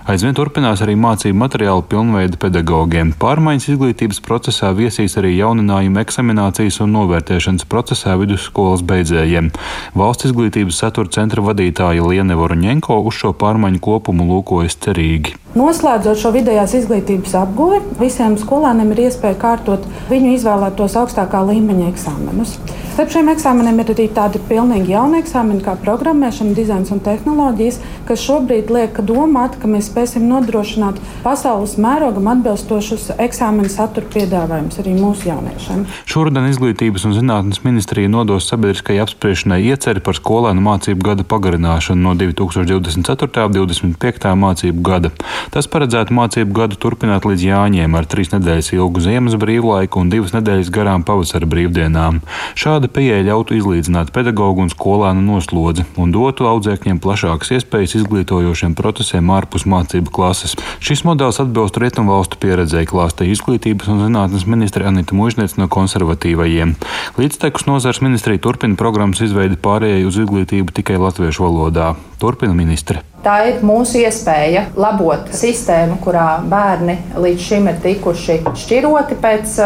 Aizvien 0.07 0.37
turpinās 0.39 0.79
arī 0.85 0.95
mācību 0.95 1.41
materiālu 1.43 1.83
pilnveida 1.91 2.39
pedagogiem. 2.39 3.11
Pārmaiņas 3.19 3.69
izglītības 3.75 4.23
procesā 4.23 4.71
viesīs 4.79 5.17
arī 5.19 5.35
jauninājumi 5.35 6.01
eksaminācijas 6.05 6.79
un 6.87 6.95
novērtēšanas 6.95 7.67
procesā 7.67 8.15
vidusskolas 8.21 8.85
beidzējiem. 8.87 9.51
Valsts 9.99 10.31
izglītības 10.31 10.81
satura 10.85 11.11
centra 11.19 11.43
vadītāja 11.51 12.07
Liene 12.07 12.39
Voruņenko 12.79 13.07
uz 13.07 13.15
šo 13.19 13.33
pārmaiņu 13.35 13.79
kopumu 13.83 14.23
lūkojas 14.29 14.77
cerīgi. 14.79 15.35
Noslēdzot 15.57 16.19
šo 16.21 16.29
vidējās 16.35 16.75
izglītības 16.77 17.31
apguvi, 17.39 17.79
visiem 17.97 18.35
skolēniem 18.37 18.91
ir 18.93 19.07
iespēja 19.07 19.39
kārtot 19.41 19.87
viņu 20.11 20.35
izvēlētos 20.35 20.93
augstākā 21.01 21.41
līmeņa 21.47 21.87
eksāmenus. 21.89 22.51
Starp 22.99 23.13
šiem 23.13 23.31
eksāmeniem 23.31 23.79
ir 23.81 23.89
arī 23.93 24.05
tādi 24.13 24.41
pilnīgi 24.45 24.91
jauni 24.91 25.21
eksāmeni, 25.23 25.63
kā 25.65 25.73
programmēšana, 25.79 26.51
dizains 26.53 26.91
un 26.93 26.99
tehnoloģijas, 27.01 27.79
kas 28.05 28.21
šobrīd 28.27 28.69
liek 28.75 28.99
domāt, 29.07 29.55
ka 29.61 29.69
mēs 29.71 29.87
spēsim 29.87 30.25
nodrošināt 30.29 30.99
pasaules 31.23 31.77
mērogam 31.81 32.27
atbilstošus 32.33 33.13
eksāmenu 33.15 33.71
satura 33.71 34.09
piedāvājumus 34.13 34.81
arī 34.83 34.97
mūsu 34.99 35.31
jauniešiem. 35.31 35.85
Šodien 36.11 36.49
Izglītības 36.51 37.07
un 37.07 37.15
zinātnes 37.15 37.63
ministrija 37.63 38.11
nodos 38.11 38.51
sabiedriskajai 38.51 39.05
apspriešanai 39.05 39.61
ieceri 39.71 40.03
par 40.03 40.19
skolēnu 40.19 40.61
mācību 40.67 41.09
gada 41.13 41.25
pagarināšanu 41.25 42.03
no 42.03 42.17
2024. 42.19 43.47
un 43.47 43.57
2025. 43.61 44.35
mācību 44.43 44.85
gada. 44.91 45.15
Tas 45.53 45.69
paredzētu 45.71 46.15
mācību 46.15 46.55
gadu 46.55 46.77
turpināt 46.79 47.25
līdz 47.27 47.45
Jāņiem 47.47 47.95
ar 47.97 48.07
trīs 48.09 48.31
nedēļas 48.33 48.71
ilgu 48.75 49.03
ziemas 49.03 49.37
brīvlaiku 49.39 50.03
un 50.03 50.11
divas 50.11 50.35
nedēļas 50.35 50.71
garām 50.73 51.05
pavasara 51.07 51.49
brīvdienām. 51.49 52.21
Šāda 52.59 52.89
pieeja 52.91 53.25
ļautu 53.29 53.57
izlīdzināt 53.57 54.13
pedagoģu 54.15 54.65
un 54.65 54.71
skolēnu 54.73 55.23
noslodzi 55.25 55.87
un 55.99 56.13
dotu 56.15 56.47
audzēkņiem 56.49 57.01
plašākas 57.03 57.53
iespējas 57.57 57.97
izglītojošiem 58.01 58.75
procesiem 58.77 59.31
ārpus 59.33 59.65
mācību 59.69 60.13
klases. 60.13 60.55
Šis 60.83 61.05
modelis 61.07 61.41
atbilst 61.41 61.79
rietumvalstu 61.81 62.39
pieredzēji, 62.43 62.91
klāstīja 62.93 63.35
izglītības 63.37 63.91
un 63.91 64.03
zinātnes 64.05 64.47
ministre 64.49 64.87
Anita 64.89 65.17
Mužniec 65.17 65.57
no 65.59 65.69
konservatīvajiem. 65.71 66.75
Līdztekus 67.19 67.67
nozars 67.69 68.03
ministrija 68.05 68.41
turpina 68.43 68.79
programmas 68.79 69.23
izveidi 69.25 69.59
pārējai 69.59 70.07
uz 70.07 70.19
izglītību 70.23 70.75
tikai 70.81 70.99
latviešu 71.01 71.47
valodā. 71.47 71.93
Turpina 72.19 72.55
ministre. 72.57 73.08
Tā 73.19 73.33
ir 73.49 73.57
mūsu 73.67 73.99
iespēja 73.99 74.69
labot 74.79 75.25
sistēmu, 75.35 75.97
kurā 75.99 76.39
bērni 76.47 76.95
līdz 77.19 77.41
šim 77.49 77.65
ir 77.67 77.81
tikuši 77.83 78.37
šķiroti 78.61 79.17
pēc 79.19 79.57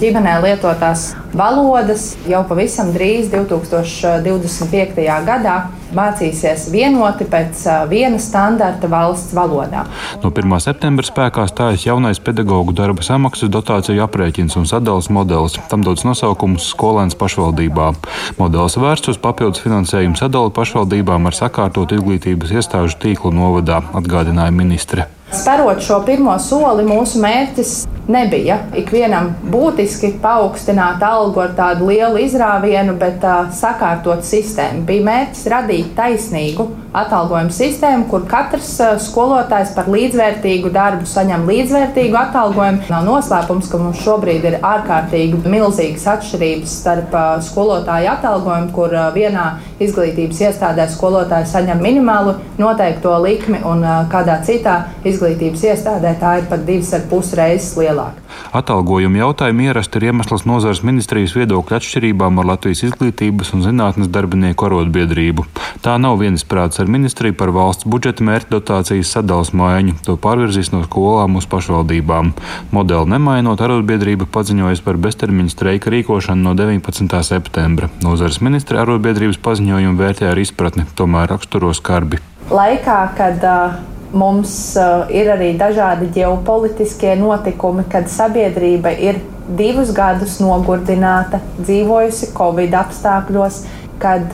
ģimenē 0.00 0.38
lietotās 0.46 1.10
valodas 1.36 2.14
jau 2.30 2.40
pavisam 2.48 2.94
drīz, 2.94 3.28
2025. 3.34 5.04
gadā, 5.28 5.56
mācīsies 5.96 6.68
vienoti 6.72 7.26
pēc 7.30 7.62
viena 7.90 8.20
standarta 8.22 8.90
valsts 8.90 9.34
valodā. 9.36 9.84
No 10.22 10.32
1. 10.32 10.56
septembra 10.62 11.06
spēkā 11.06 11.46
stājas 11.50 11.86
jaunais 11.88 12.22
pedagoģu 12.22 12.74
darba 12.80 13.04
samaksas 13.06 13.52
dotāciju 13.52 14.04
aprēķins 14.06 14.58
un 14.60 14.68
sadales 14.70 15.10
modelis. 15.12 15.58
Tam 15.70 15.84
dots 15.86 16.06
nosaukums 16.08 16.70
skolēns 16.72 17.18
pašvaldībā. 17.20 17.92
Modelis 18.40 18.78
vērsts 18.80 19.14
uz 19.14 19.22
papildus 19.22 19.62
finansējumu 19.64 20.18
sadali 20.20 20.54
pašvaldībām 20.56 21.30
ar 21.30 21.36
sakārtotu 21.36 22.00
izglītības 22.00 22.56
iestāžu 22.58 23.00
tīklu 23.04 23.34
novadā, 23.36 23.82
atgādināja 23.96 24.54
ministre. 24.54 25.10
Sparot 25.32 25.82
šo 25.82 26.00
pirmo 26.06 26.34
soli, 26.42 26.82
mūsu 26.82 27.20
mērķis 27.22 27.74
nebija 28.10 28.56
ikvienam 28.76 29.30
būtiski 29.52 30.14
paaugstināt 30.22 31.02
algu 31.06 31.44
ar 31.44 31.54
tādu 31.58 31.90
lielu 31.90 32.18
izrāvienu, 32.24 32.96
bet 32.98 33.22
uh, 33.22 33.46
sakārtot 33.54 34.24
sistēmu. 34.26 34.82
Bija 34.88 35.06
mērķis 35.06 35.46
radīt 35.52 35.92
taisnīgu 35.98 36.66
atalgojumu 36.96 37.54
sistēmu, 37.54 38.08
kur 38.10 38.24
katrs 38.30 38.72
uh, 38.82 38.96
skolotājs 39.02 39.74
par 39.76 39.90
līdzvērtīgu 39.92 40.72
darbu 40.74 41.06
saņem 41.06 41.46
līdzvērtīgu 41.50 42.18
atalgojumu. 42.24 42.88
Nav 42.90 43.06
noslēpums, 43.06 43.70
ka 43.70 43.78
mums 43.78 44.02
šobrīd 44.02 44.48
ir 44.50 44.58
ārkārtīgi 44.66 45.44
milzīgas 45.46 46.08
atšķirības 46.16 46.76
starp 46.82 47.14
uh, 47.14 47.30
skolotāju 47.46 48.10
atalgojumu, 48.16 48.72
kur 48.74 48.96
uh, 48.96 49.06
vienā 49.14 49.46
izglītības 49.80 50.42
iestādē 50.48 50.88
skolotājs 50.90 51.54
saņem 51.54 51.78
minimālu 51.84 52.34
noteikto 52.58 53.14
likmi 53.22 53.62
un 53.62 53.86
uh, 53.86 54.02
kādā 54.10 54.40
citā 54.46 54.80
izglītības 55.04 55.19
iestādē 55.26 56.14
tā 56.20 56.36
ir 56.40 56.48
pat 56.50 56.64
divas 56.66 56.92
ar 56.96 57.04
pus 57.10 57.32
reizes 57.38 57.76
lielāka. 57.78 58.20
Atalgojuma 58.56 59.20
jautājumu 59.20 59.66
ierasti 59.68 60.00
ir 60.00 60.08
iemesls 60.10 60.46
nozares 60.48 60.82
ministrijas 60.86 61.34
viedokļa 61.36 61.78
atšķirībām 61.80 62.40
ar 62.40 62.48
Latvijas 62.52 62.82
izglītības 62.88 63.52
un 63.54 63.64
zinātnes 63.66 64.10
darbinieku 64.10 64.66
arotbiedrību. 64.66 65.44
Tā 65.84 65.96
nav 66.02 66.18
viensprāts 66.22 66.80
ar 66.82 66.90
ministriju 66.90 67.36
par 67.38 67.52
valsts 67.54 67.86
budžeta 67.90 68.24
mērķa 68.26 68.52
dotācijas 68.54 69.12
sadales 69.14 69.52
maiņu. 69.56 69.98
To 70.06 70.16
pārvirzīs 70.20 70.72
no 70.74 70.82
skolām 70.86 71.38
uz 71.40 71.46
pašvaldībām. 71.50 72.32
Modeli 72.74 73.14
nemainot, 73.14 73.62
arotbiedrība 73.62 74.28
paziņojas 74.32 74.82
par 74.86 74.98
beztermiņa 75.00 75.54
streika 75.54 75.94
rīkošanu 75.94 76.48
no 76.48 76.56
19. 76.58 77.22
septembra. 77.26 77.90
Nozares 78.04 78.40
ministra 78.44 78.82
arotbiedrības 78.84 79.40
paziņojumu 79.44 79.98
vērtē 80.00 80.30
ar 80.32 80.42
izpratni, 80.42 80.88
tomēr 80.98 81.30
raksturo 81.34 81.72
skarbi. 81.76 82.22
Laikā, 82.50 82.98
kad 83.14 83.44
uh, 83.46 83.78
Mums 84.10 84.52
uh, 84.74 85.04
ir 85.14 85.28
arī 85.30 85.52
dažādi 85.58 86.08
ģeopolitiskie 86.16 87.12
notikumi, 87.20 87.84
kad 87.90 88.08
sabiedrība 88.10 88.90
ir 88.98 89.20
divus 89.58 89.92
gadus 89.94 90.40
nogurdināta, 90.42 91.38
dzīvojusi 91.60 92.32
Covid 92.34 92.74
apstākļos, 92.80 93.60
kad 94.02 94.26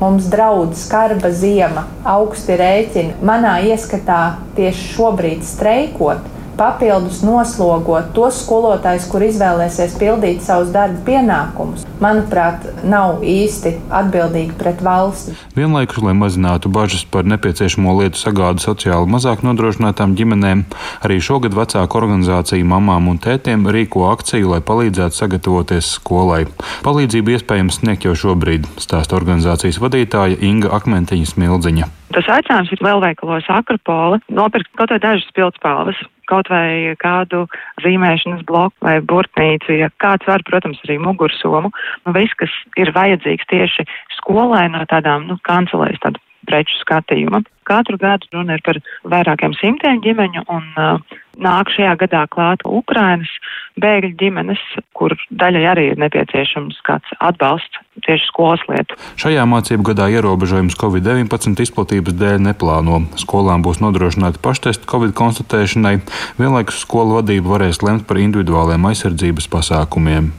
mums 0.00 0.30
draudz 0.32 0.86
skarba 0.86 1.28
ziema, 1.34 1.84
augsti 2.08 2.56
rēķini. 2.56 3.18
Manā 3.20 3.58
ieskatā 3.68 4.38
tieši 4.56 4.92
šobrīd 4.94 5.44
streikot 5.44 6.24
papildus 6.58 7.22
noslogot 7.22 8.10
tos 8.16 8.42
skolotājus, 8.42 9.06
kur 9.10 9.24
izvēlēsies 9.26 9.94
pildīt 10.00 10.42
savus 10.44 10.72
darba 10.74 11.00
pienākumus, 11.06 11.84
manuprāt, 12.02 12.66
nav 12.82 13.22
īsti 13.22 13.76
atbildīgi 13.94 14.56
pret 14.58 14.82
valsti. 14.84 15.36
Vienlaikus, 15.56 16.00
lai 16.02 16.16
mazinātu 16.18 16.70
bažas 16.72 17.04
par 17.08 17.28
nepieciešamo 17.30 17.94
lietu 18.00 18.20
sagādu 18.20 18.64
sociāli 18.64 19.10
mazāk 19.10 19.44
nodrošinātām 19.46 20.16
ģimenēm, 20.18 20.64
arī 21.06 21.20
šogad 21.22 21.54
vecāku 21.56 22.02
organizācija 22.02 22.66
mamām 22.66 23.10
un 23.12 23.22
tētiem 23.22 23.68
rīko 23.74 24.08
akciju, 24.10 24.54
lai 24.54 24.62
palīdzētu 24.64 25.22
sagatavoties 25.22 25.94
skolai. 25.98 26.44
Palīdzību 26.86 27.36
iespējams 27.36 27.82
sniegt 27.82 28.08
jau 28.08 28.16
šobrīd, 28.18 28.66
stāsta 28.82 29.18
organizācijas 29.18 29.80
vadītāja 29.82 30.42
Inga 30.50 30.74
Akmentiņa 30.78 31.32
Smildziņa. 31.34 31.92
Tas 32.14 32.28
aicinājums 32.32 32.70
ir 32.72 32.84
lielveikalos 32.84 33.48
Akropola 33.52 34.20
nopirkt 34.32 34.70
kaut 34.78 34.94
vai 34.94 35.00
dažas 35.02 35.28
pildspalvas 35.36 36.00
kaut 36.28 36.50
vai 36.52 36.94
kādu 37.00 37.46
zīmēšanas 37.84 38.44
bloku 38.48 38.76
vai 38.84 38.98
burtnīcu, 39.00 39.78
ja 39.80 39.88
kāds 40.02 40.28
var, 40.28 40.44
protams, 40.44 40.80
arī 40.84 40.98
mugursomu. 41.00 41.72
Nu, 42.04 42.14
viss, 42.16 42.36
kas 42.36 42.52
ir 42.80 42.92
vajadzīgs 42.96 43.48
tieši 43.48 43.86
skolai 44.18 44.66
no 44.72 44.84
tādām, 44.90 45.28
nu, 45.30 45.38
kancelēs 45.48 46.00
tādu 46.04 46.20
preču 46.48 46.76
skatījuma. 46.82 47.42
Katru 47.68 47.98
gadu 48.00 48.28
runa 48.32 48.56
ir 48.56 48.64
par 48.64 48.78
vairākiem 49.08 49.56
simtiem 49.58 50.02
ģimeņu 50.04 50.44
un 50.52 50.68
uh, 50.76 51.18
nāk 51.42 51.70
šajā 51.74 51.94
gadā 52.02 52.24
klāt 52.32 52.64
Ukrainas 52.66 53.30
bēgļu 53.78 54.14
ģimenes, 54.18 54.62
kur 54.96 55.14
daļai 55.30 55.64
arī 55.72 55.84
ir 55.92 56.00
nepieciešams 56.02 56.80
kāds 56.86 57.14
atbalsts 57.22 57.80
tieši 58.06 58.28
skolas 58.30 58.62
lietu. 58.70 58.98
Šajā 59.20 59.44
mācību 59.50 59.86
gadā 59.90 60.08
ierobežojums 60.14 60.78
Covid-19 60.78 61.62
izplatības 61.66 62.18
dēļ 62.18 62.42
neplāno. 62.48 63.04
Skolām 63.20 63.64
būs 63.66 63.82
nodrošināti 63.84 64.42
paštestu 64.42 64.90
Covid 64.90 65.14
konstatēšanai, 65.18 65.98
vienlaikus 66.40 66.82
skolu 66.84 67.20
vadība 67.20 67.56
varēs 67.56 67.82
lemt 67.86 68.06
par 68.10 68.20
individuāliem 68.22 68.90
aizsardzības 68.90 69.50
pasākumiem. 69.54 70.32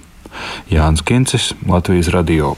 Jānis 0.71 1.03
Kincis, 1.03 1.51
Latvijas 1.67 2.13
Radio. 2.15 2.55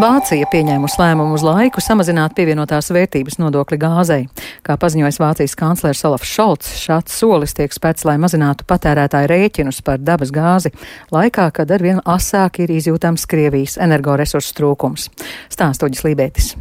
Vācija 0.00 0.46
pieņēmusi 0.48 0.96
lēmumu 0.96 1.34
uz 1.36 1.42
laiku 1.44 1.82
samazināt 1.84 2.32
pievienotās 2.38 2.86
vērtības 2.94 3.36
nodokli 3.36 3.76
gāzei. 3.82 4.22
Kā 4.64 4.78
paziņojis 4.80 5.18
Vācijas 5.20 5.56
kanclers 5.60 6.00
Olafs 6.08 6.30
Šolts, 6.30 6.70
šāds 6.80 7.18
solis 7.20 7.52
tiek 7.58 7.74
spēc, 7.74 8.06
lai 8.08 8.16
mazinātu 8.22 8.64
patērētāju 8.70 9.28
rēķinus 9.28 9.82
par 9.84 10.00
dabas 10.00 10.32
gāzi, 10.32 10.72
laikā, 11.12 11.50
kad 11.52 11.76
arvien 11.76 12.00
asāk 12.08 12.62
ir 12.64 12.72
izjūtams 12.78 13.28
Krievijas 13.28 13.76
energoresursu 13.76 14.56
trūkums. 14.56 15.10
Stāstoģis 15.52 16.08
Lībētis. 16.08 16.52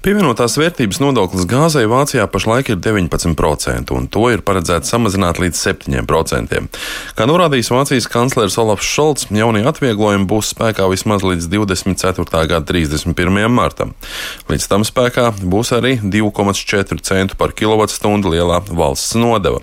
Pievienotās 0.00 0.54
vērtības 0.56 0.96
nodoklis 1.02 1.44
gāzei 1.44 1.82
Vācijā 1.84 2.22
pašlaik 2.32 2.70
ir 2.72 2.78
19%, 2.80 3.90
un 3.92 4.06
to 4.08 4.22
ir 4.32 4.40
paredzēts 4.40 4.88
samazināt 4.88 5.36
līdz 5.42 5.58
7%. 5.60 6.60
Kā 7.18 7.26
norādījis 7.28 7.68
Vācijas 7.68 8.08
kanclers 8.08 8.56
Olafs 8.62 8.88
Šolts, 8.88 9.26
jaunie 9.28 9.60
atvieglojumi 9.68 10.24
būs 10.30 10.54
spēkā 10.54 10.86
vismaz 10.88 11.20
līdz 11.20 11.50
24. 11.52 12.24
gada 12.32 12.62
31. 12.64 13.36
martam. 13.52 13.92
Līdz 14.48 14.70
tam 14.72 14.86
spēkā 14.88 15.26
būs 15.42 15.74
arī 15.76 15.98
2,4 16.00 17.04
centu 17.04 17.36
par 17.36 17.52
kilovatstundu 17.52 18.32
lielā 18.32 18.62
valsts 18.72 19.12
nodeva. 19.20 19.60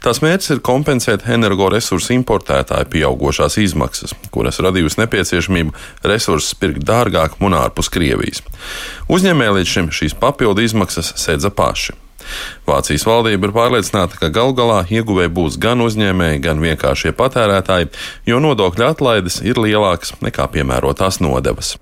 Tās 0.00 0.22
mērķis 0.24 0.54
ir 0.56 0.64
kompensēt 0.64 1.28
energoresursu 1.28 2.16
importētāju 2.16 2.88
pieaugušās 2.96 3.60
izmaksas, 3.60 4.16
kuras 4.32 4.64
radījusi 4.64 5.02
nepieciešamību 5.04 5.76
resursus 6.08 6.56
pirkt 6.56 6.88
dārgāk 6.88 7.36
un 7.44 7.60
ārpus 7.60 7.92
Krievijas. 7.92 8.40
Uzņēmēji 9.12 9.58
līdz 9.60 9.73
šim 9.74 9.92
šīs 9.94 10.16
papildu 10.20 10.64
izmaksas 10.64 11.12
sedza 11.20 11.50
paši. 11.50 11.98
Vācijas 12.64 13.04
valdība 13.06 13.48
ir 13.48 13.52
pārliecināta, 13.54 14.16
ka 14.18 14.30
gal 14.32 14.54
galā 14.56 14.80
ieguvēji 14.88 15.32
būs 15.34 15.58
gan 15.60 15.82
uzņēmēji, 15.84 16.40
gan 16.44 16.62
vienkāršie 16.62 17.12
patērētāji, 17.16 17.90
jo 18.28 18.40
nodokļu 18.40 18.86
atlaides 18.88 19.40
ir 19.44 19.60
lielākas 19.60 20.14
nekā 20.24 20.46
piemērotās 20.54 21.20
nodevas. 21.24 21.74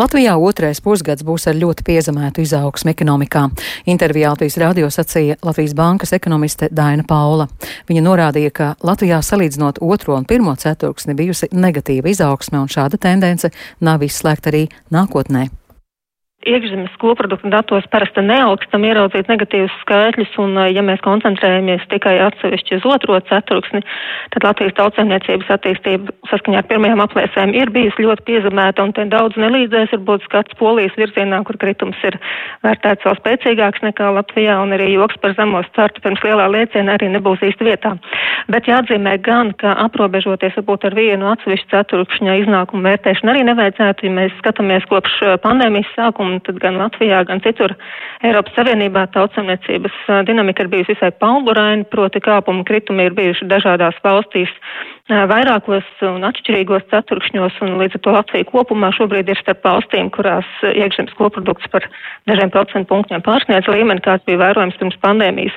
Latvijā 0.00 0.36
otrais 0.40 0.80
pusgads 0.84 1.26
būs 1.26 1.46
ar 1.50 1.58
ļoti 1.60 1.84
piezemētu 1.86 2.44
izaugsmu 2.46 2.94
ekonomikā. 2.94 3.46
Intervijā 3.92 4.32
Latvijas 4.32 4.58
radio 4.62 4.90
sacīja 4.92 5.36
Latvijas 5.44 5.76
bankas 5.76 6.14
ekonomiste 6.16 6.70
Daina 6.72 7.04
Paula. 7.06 7.50
Viņa 7.90 8.04
norādīja, 8.06 8.54
ka 8.56 8.72
Latvijā 8.86 9.20
salīdzinot 9.24 9.82
otro 9.84 10.16
un 10.16 10.28
pirmo 10.28 10.56
ceturksni 10.56 11.16
bijusi 11.18 11.52
negatīva 11.52 12.12
izaugsme, 12.12 12.64
un 12.64 12.72
šāda 12.72 13.00
tendence 13.00 13.52
nav 13.84 14.04
izslēgta 14.06 14.54
arī 14.54 14.68
nākotnē 14.94 15.50
iekšzemes 16.46 16.92
koprodukta 17.00 17.50
datos 17.52 17.84
parasti 17.92 18.22
neaugstam 18.24 18.84
ieraudzīt 18.88 19.28
negatīvus 19.28 19.74
skaitļus, 19.82 20.32
un 20.40 20.56
ja 20.72 20.82
mēs 20.84 21.02
koncentrējamies 21.04 21.84
tikai 21.92 22.14
atsevišķi 22.24 22.78
uz 22.78 22.86
otro 22.88 23.18
ceturksni, 23.28 23.82
tad 24.32 24.46
Latvijas 24.48 24.76
tautsēmniecības 24.78 25.50
attīstība 25.56 26.14
saskaņā 26.30 26.62
ar 26.62 26.68
pirmajām 26.70 27.02
aplēsēm 27.04 27.52
ir 27.58 27.72
bijusi 27.74 28.06
ļoti 28.06 28.24
piezemēta, 28.30 28.86
un 28.86 28.94
te 28.96 29.04
daudz 29.12 29.36
nelīdzēs 29.40 29.92
varbūt 29.98 30.24
skats 30.28 30.56
polijas 30.60 30.96
virzienā, 30.96 31.42
kur 31.44 31.60
kritums 31.60 32.00
ir 32.08 32.16
vērtēts 32.64 33.04
vēl 33.04 33.20
spēcīgāks 33.20 33.84
nekā 33.84 34.08
Latvijā, 34.16 34.56
un 34.64 34.72
arī 34.78 34.94
joks 34.94 35.20
par 35.20 35.36
zemos 35.36 35.68
startu 35.74 36.00
pirms 36.00 36.24
lielā 36.24 36.48
lieciena 36.56 36.96
arī 36.96 37.12
nebūs 37.12 37.44
īsti 37.50 37.68
vietā. 37.68 37.92
Bet 38.48 38.70
jāatzīmē 38.70 39.18
gan, 39.20 39.52
ka 39.60 39.76
aprobežoties 39.84 40.56
varbūt 40.56 40.88
ar 40.88 40.96
vienu 40.96 41.28
atsevišķu 41.34 41.68
ceturkšņa 41.74 42.40
iznākumu 42.46 42.88
vērtēšanu 42.88 43.34
arī 43.34 43.44
nevajadzētu, 43.50 44.08
ja 44.08 44.16
mēs 44.16 44.36
skatāmies 44.40 44.88
kopš 44.88 45.20
pandēmijas 45.44 45.92
sākuma 45.98 46.29
un 46.30 46.38
tad 46.46 46.60
gan 46.62 46.78
Latvijā, 46.80 47.22
gan 47.28 47.42
citur 47.44 47.74
Eiropas 48.26 48.54
Savienībā 48.56 49.06
tautsamniecības 49.14 49.96
dinamika 50.28 50.64
ir 50.64 50.70
bijusi 50.72 50.94
visai 50.94 51.10
pauguraina, 51.22 51.88
proti 51.90 52.22
kāpumi 52.24 52.64
kritumi 52.68 53.08
ir 53.08 53.16
bijuši 53.18 53.48
dažādās 53.50 53.98
valstīs 54.04 54.52
vairākos 55.10 55.86
un 56.06 56.24
atšķirīgos 56.28 56.86
ceturkšņos, 56.92 57.58
un 57.66 57.78
līdz 57.80 57.98
ar 57.98 58.04
to 58.04 58.14
Latvija 58.14 58.48
kopumā 58.52 58.92
šobrīd 58.94 59.32
ir 59.32 59.40
starp 59.42 59.64
valstīm, 59.66 60.10
kurās 60.14 60.48
iekšzemes 60.62 61.16
koprodukts 61.18 61.70
par 61.72 61.88
dažiem 62.30 62.52
procentu 62.54 62.92
punktiem 62.94 63.24
pārsniedz 63.26 63.68
līmeni, 63.70 64.04
kāds 64.04 64.26
bija 64.28 64.44
vērojams 64.44 64.78
pirms 64.78 64.98
pandēmijas. 65.02 65.56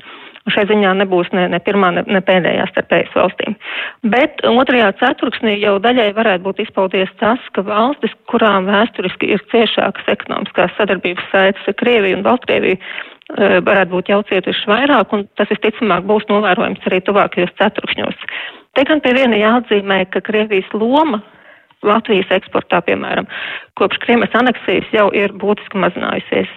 Šai 0.51 0.65
ziņā 0.67 0.89
nebūs 0.99 1.29
ne, 1.31 1.45
ne 1.47 1.59
pirmā, 1.63 1.93
ne, 1.95 2.01
ne 2.03 2.19
pēdējā 2.25 2.65
starp 2.73 2.91
ES 2.97 3.13
valstīm. 3.15 3.55
Bet 4.11 4.41
otrajā 4.43 4.89
ceturksnī 4.99 5.53
jau 5.61 5.77
daļai 5.83 6.09
varētu 6.17 6.43
būt 6.43 6.59
izpaudies 6.65 7.13
tas, 7.21 7.39
ka 7.55 7.63
valstis, 7.63 8.11
kurām 8.27 8.67
vēsturiski 8.67 9.31
ir 9.31 9.43
ciešākas 9.53 10.09
ekonomiskās 10.11 10.75
sadarbības 10.75 11.29
saites 11.31 11.69
ar 11.71 11.77
Krieviju 11.79 12.19
un 12.19 12.25
Baltkrieviju, 12.27 12.75
e, 12.75 13.49
varētu 13.63 13.95
būt 13.95 14.11
jau 14.11 14.19
cietuši 14.33 14.67
vairāk, 14.73 15.15
un 15.15 15.23
tas 15.39 15.51
visticamāk 15.53 16.03
būs 16.11 16.27
novērojams 16.27 16.91
arī 16.91 16.99
tuvākajos 17.07 17.55
ceturkšņos. 17.61 18.27
Te 18.75 18.83
gan 18.89 18.99
pie 18.99 19.15
viena 19.15 19.39
jāatzīmē, 19.39 20.03
ka 20.11 20.19
Krievijas 20.27 20.67
loma 20.75 21.21
Latvijas 21.83 22.31
eksportā, 22.31 22.79
piemēram, 22.87 23.27
kopš 23.79 23.99
Kriemas 24.03 24.35
aneksijas 24.39 24.87
jau 24.95 25.09
ir 25.15 25.33
būtiski 25.39 25.79
mazinājusies. 25.79 26.51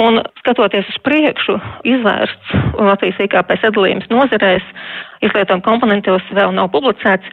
Un 0.00 0.22
skatoties 0.40 0.88
uz 0.88 0.98
priekšu, 1.04 1.58
izvērsts 1.84 2.52
Latvijas 2.80 3.18
IKP 3.26 3.50
sadalījums 3.60 4.08
nozarēs, 4.08 4.64
izlietojumu 5.20 5.64
komponentos 5.66 6.24
vēl 6.32 6.54
nav 6.56 6.70
publicēts. 6.72 7.28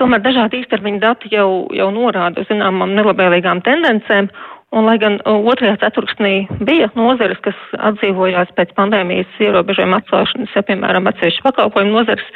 Tomēr 0.00 0.22
dažādi 0.24 0.62
īstermiņa 0.62 1.02
dati 1.02 1.28
jau, 1.32 1.66
jau 1.72 1.90
norāda 1.92 2.40
uz 2.40 2.48
zināmām 2.48 2.94
nelabvēlīgām 2.96 3.60
tendencēm, 3.64 4.30
un 4.72 4.88
lai 4.88 4.96
gan 5.00 5.18
otrajā 5.28 5.76
ceturksnī 5.84 6.32
bija 6.64 6.88
nozares, 6.96 7.40
kas 7.44 7.56
atdzīvojās 7.76 8.52
pēc 8.56 8.72
pandēmijas 8.76 9.40
ierobežojuma 9.44 10.00
atcelšanas, 10.00 10.52
ja 10.56 10.64
piemēram 10.68 11.08
atsevišķi 11.12 11.44
pakalpojumu 11.44 11.96
nozares, 11.98 12.28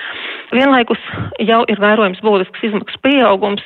vienlaikus 0.53 1.01
jau 1.41 1.63
ir 1.73 1.81
vērojams 1.81 2.21
būtisks 2.25 2.69
izmaksu 2.71 3.01
pieaugums, 3.05 3.65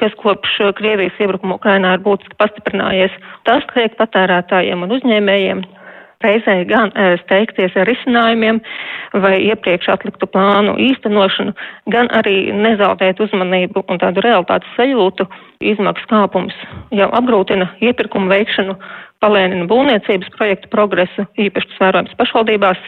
kas 0.00 0.14
kopš 0.20 0.60
uh, 0.60 0.74
Krievijas 0.76 1.16
iebrukuma 1.22 1.56
Ukrainā 1.60 1.94
ir 1.96 2.04
būtiski 2.04 2.36
pastiprinājies. 2.40 3.14
Tas 3.48 3.64
liek 3.76 3.96
patērētājiem 4.00 4.84
un 4.84 4.94
uzņēmējiem 4.98 5.64
reizē 6.24 6.56
gan 6.68 6.92
uh, 6.92 7.14
steigties 7.22 7.76
ar 7.76 7.88
risinājumiem 7.88 8.60
vai 9.22 9.34
iepriekš 9.46 9.90
atliktu 9.94 10.28
plānu 10.28 10.76
īstenošanu, 10.88 11.54
gan 11.92 12.10
arī 12.16 12.52
nezaudēt 12.52 13.20
uzmanību 13.24 13.84
un 13.88 14.00
tādu 14.02 14.24
realitātes 14.24 14.72
sajūtu. 14.78 15.28
Izmaksu 15.64 16.08
kāpums 16.10 16.56
jau 16.92 17.08
apgrūtina 17.16 17.70
iepirkumu 17.80 18.28
veikšanu, 18.32 18.76
palēnina 19.24 19.68
būvniecības 19.70 20.32
projektu 20.36 20.68
progresu, 20.72 21.24
īpaši 21.40 21.72
tas 21.72 21.84
vērojams 21.84 22.18
pašvaldībās. 22.20 22.82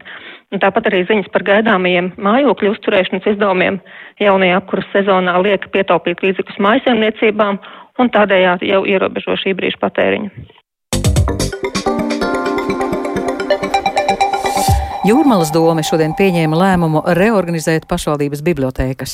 Un 0.48 0.62
tāpat 0.62 0.86
arī 0.88 1.02
ziņas 1.08 1.28
par 1.32 1.44
gaidāmajiem 1.44 2.14
mājokļu 2.24 2.70
uzturēšanas 2.72 3.26
izdevumiem 3.34 3.80
jaunajā 4.22 4.60
apkuras 4.62 4.88
sezonā 4.94 5.34
liek 5.44 5.66
pietaupīt 5.74 6.24
līdzekļus 6.24 6.62
mājsaimniecībām 6.64 7.58
un 8.00 8.12
tādējādi 8.14 8.72
jau 8.72 8.80
ierobežo 8.88 9.36
šī 9.42 9.52
brīža 9.58 9.82
patēriņu. 9.82 10.32
Jūrmalas 15.06 15.52
doma 15.54 15.78
šodien 15.86 16.10
pieņēma 16.18 16.56
lēmumu 16.58 17.04
reorganizēt 17.14 17.84
pašvaldības 17.86 18.40
bibliotēkas. 18.42 19.12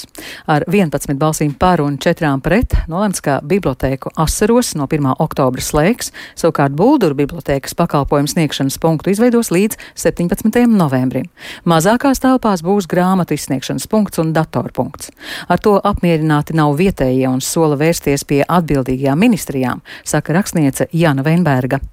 Ar 0.49 0.65
11 0.65 1.19
balsīm 1.21 1.51
par 1.61 1.83
un 1.85 1.99
4 2.01 2.31
pret 2.41 2.73
nolēmts, 2.89 3.21
ka 3.21 3.35
bibliotēku 3.45 4.15
asaros 4.25 4.73
no 4.81 4.89
1. 4.89 5.11
oktobra 5.21 5.61
slēgs, 5.61 6.09
savukārt 6.41 6.73
Bulduru 6.73 7.19
bibliotēkas 7.19 7.77
pakalpojumu 7.77 8.33
sniegšanas 8.33 8.81
punktu 8.81 9.13
izveidos 9.13 9.53
līdz 9.53 9.77
17. 10.01 10.65
novembrim. 10.73 11.29
Mazākās 11.69 12.23
telpās 12.25 12.65
būs 12.65 12.89
grāmatu 12.89 13.37
izsniegšanas 13.37 13.85
punkts 13.93 14.23
un 14.25 14.33
datorpunkts. 14.33 15.13
Ar 15.53 15.61
to 15.61 15.77
apmierināti 15.85 16.57
nav 16.57 16.79
vietējie 16.81 17.29
un 17.29 17.45
sola 17.45 17.77
vērsties 17.77 18.25
pie 18.25 18.41
atbildīgajām 18.49 19.21
ministrijām, 19.21 19.85
saka 20.01 20.41
rakstniece 20.41 20.89
Jana 20.97 21.27
Veinberga. 21.29 21.85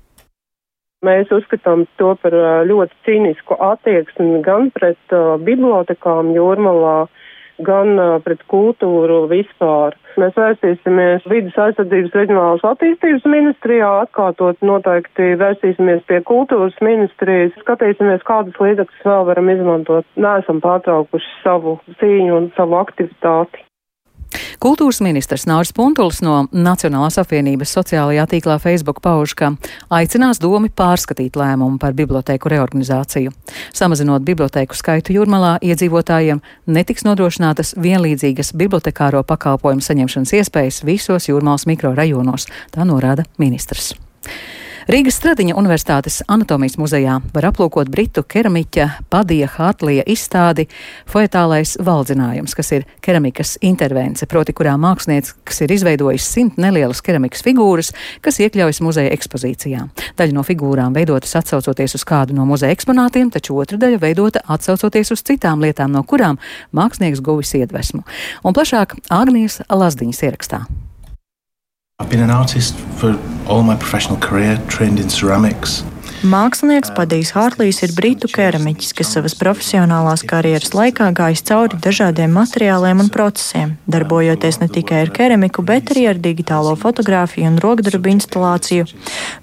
Mēs 1.02 1.32
uzskatām 1.34 1.88
to 1.98 2.12
par 2.22 2.36
ļoti 2.70 2.94
cīnisku 3.08 3.56
attieksmi 3.58 4.44
gan 4.46 4.68
pret 4.76 5.16
uh, 5.18 5.32
bibliotekām 5.42 6.30
jūrmalā, 6.36 7.08
gan 7.66 7.96
uh, 7.98 8.12
pret 8.22 8.44
kultūru 8.54 9.24
vispār. 9.32 9.98
Mēs 10.22 10.38
vērsīsimies 10.38 11.26
vidas 11.32 11.58
aizsardzības 11.66 12.20
reģionālas 12.20 12.68
attīstības 12.74 13.26
ministrijā, 13.34 13.90
atkārtot 14.04 14.62
noteikti 14.62 15.32
vērsīsimies 15.42 16.06
pie 16.06 16.22
kultūras 16.30 16.78
ministrijas, 16.86 17.58
skatīsimies, 17.66 18.22
kādas 18.30 18.62
līdzekļus 18.62 19.10
vēl 19.10 19.28
varam 19.32 19.50
izmantot. 19.56 20.06
Nesam 20.22 20.62
pārtraukuši 20.62 21.34
savu 21.42 21.80
cīņu 21.98 22.38
un 22.44 22.50
savu 22.60 22.78
aktivitāti. 22.84 23.66
Kultūras 24.62 25.02
ministrs 25.04 25.48
Nauris 25.50 25.74
Puntulis 25.76 26.22
no 26.24 26.46
Nacionālās 26.54 27.17
apvienības 27.22 27.74
sociālajā 27.76 28.28
tīklā 28.32 28.58
Facebook 28.62 29.02
pauž, 29.04 29.34
ka 29.36 29.52
aicinās 29.94 30.39
domi 30.41 30.70
pārskatīt 30.70 31.39
lēmumu 31.39 31.80
par 31.82 31.96
bibliotēku 31.98 32.52
reorganizāciju. 32.52 33.34
Samazinot 33.74 34.26
bibliotēku 34.28 34.78
skaitu 34.78 35.15
jūrmalā, 35.17 35.58
iedzīvotājiem 35.65 36.44
netiks 36.72 37.08
nodrošinātas 37.08 37.76
vienlīdzīgas 37.82 38.54
bibliotekāro 38.60 39.26
pakalpojumu 39.28 39.84
saņemšanas 39.86 40.36
iespējas 40.39 40.82
visos 40.88 41.28
jūrmālas 41.32 41.67
mikrorajonos, 41.70 42.48
tā 42.72 42.88
norāda 42.88 43.28
ministrs. 43.41 43.94
Rīgas 44.89 45.20
Stradiņa 45.20 45.54
Universitātes 45.60 46.24
anatomijas 46.32 46.74
muzejā 46.82 47.20
var 47.36 47.46
aplūkot 47.52 47.89
britu 47.94 48.24
keramiķa 48.26 48.88
Padija 49.13 49.46
Hartlija 49.54 50.02
izstādi 50.10 50.65
Foetālais 51.12 51.76
valdzinājums, 51.86 52.56
kas 52.58 52.74
ir 52.74 52.88
keramikas 53.06 53.60
intervence, 53.62 54.26
proti 54.26 54.56
kurā 54.58 54.74
mākslinieks 54.82 55.62
ir 55.62 55.76
izveidojis 55.78 56.26
simt 56.26 56.58
nelielas 56.58 57.04
keramikas 57.06 57.46
figūras, 57.46 57.94
kas 58.26 58.41
iekļaujas 58.41 58.82
muzeja 58.82 59.13
ekspozīcijā. 59.13 59.86
Daļa 60.17 60.38
no 60.39 60.46
figūrām 60.50 60.98
veidotas 60.98 61.38
atsaucoties 61.38 62.00
uz 62.00 62.08
kādu 62.08 62.34
no 62.34 62.50
muzeja 62.50 62.74
eksponātiem, 62.74 63.30
taču 63.30 63.62
otra 63.62 63.78
daļa 63.78 64.02
veidota 64.02 64.41
atsaucoties 64.50 65.13
uz 65.13 65.22
citām 65.30 65.62
lietām, 65.62 65.94
no 65.94 66.02
kurām 66.02 66.41
mākslinieks 66.74 67.22
guvis 67.22 67.54
iedvesmu. 67.62 68.02
Un 68.41 68.58
plašāk 68.58 68.98
Agnijas 69.13 69.62
Lazdiņas 69.70 70.26
ierakstā. 70.26 70.65
I've 72.02 72.10
been 72.10 72.24
an 72.24 72.32
artist 72.32 72.74
for 72.98 73.16
all 73.48 73.62
my 73.62 73.76
professional 73.76 74.18
career, 74.18 74.58
trained 74.68 75.00
in 75.00 75.08
ceramics. 75.08 75.84
Mākslinieks 76.26 76.90
Padijs 76.98 77.30
Hārlīs 77.36 77.84
ir 77.86 77.94
britu 77.94 78.26
keramiķis, 78.30 78.94
kas 78.98 79.12
savas 79.14 79.36
profesionālās 79.38 80.24
karjeras 80.26 80.74
laikā 80.74 81.12
gājis 81.18 81.44
cauri 81.46 81.78
dažādiem 81.82 82.34
materiāliem 82.34 83.04
un 83.04 83.12
procesiem, 83.14 83.76
darbojoties 83.86 84.58
ne 84.64 84.70
tikai 84.74 85.04
ar 85.04 85.12
keramiku, 85.14 85.62
bet 85.66 85.94
arī 85.94 86.08
ar 86.10 86.22
digitālo 86.22 86.74
fotografiju 86.78 87.52
un 87.52 87.62
rokdarbu 87.62 88.14
instalāciju, 88.16 88.88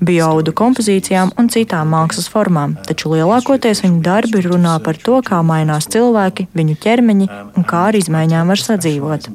bioaudu 0.02 0.54
kompozīcijām 0.58 1.36
un 1.38 1.52
citām 1.54 1.94
mākslas 1.94 2.26
formām. 2.30 2.74
Taču 2.90 3.14
lielākoties 3.14 3.84
viņa 3.86 4.02
darbi 4.02 4.42
runā 4.48 4.74
par 4.82 4.98
to, 4.98 5.22
kā 5.22 5.44
mainās 5.46 5.86
cilvēki, 5.94 6.50
viņu 6.58 6.78
ķermeņi 6.82 7.30
un 7.54 7.70
kā 7.70 7.86
ar 7.92 8.02
izmaiņām 8.02 8.54
var 8.54 8.66
sadzīvot. 8.66 9.30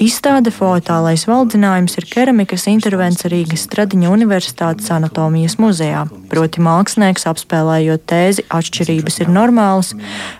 Izstāde 0.00 0.48
Fotālais 0.48 1.26
valdzinājums 1.28 1.98
ir 2.00 2.06
keramikas 2.08 2.62
intervence 2.70 3.28
Rīgas 3.28 3.66
Stradiņa 3.66 4.08
Universitātes 4.08 4.86
anatomijas 4.94 5.58
muzejā. 5.60 6.06
Proti 6.30 6.62
mākslinieks 6.64 7.26
apspēlējot 7.28 8.06
tēzi 8.08 8.46
atšķirības 8.48 9.20
ir 9.20 9.28
normālas, 9.34 9.90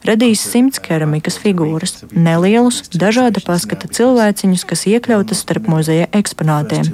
radījis 0.08 0.46
simts 0.54 0.80
keramikas 0.80 1.36
figūras, 1.42 2.06
nelielus, 2.16 2.86
dažāda 2.94 3.42
paskata 3.44 3.90
cilvēciņus, 3.98 4.64
kas 4.70 4.86
iekļautas 4.94 5.44
starp 5.44 5.68
muzeja 5.68 6.08
eksponātiem. 6.08 6.88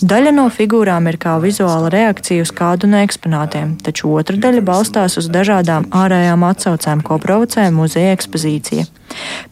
Daļa 0.00 0.32
no 0.38 0.48
figūrām 0.48 1.12
ir 1.12 1.20
kā 1.20 1.36
vizuāla 1.44 1.92
reakcija 1.92 2.46
uz 2.46 2.54
kādu 2.56 2.88
no 2.88 3.04
eksponātiem, 3.04 3.76
taču 3.84 4.14
otra 4.16 4.40
daļa 4.40 4.64
balstās 4.64 5.20
uz 5.20 5.28
dažādām 5.28 5.90
ārējām 5.92 6.48
atsaucēm, 6.54 7.04
ko 7.04 7.20
provocē 7.20 7.68
muzeja 7.68 8.16
ekspozīcija. 8.16 8.88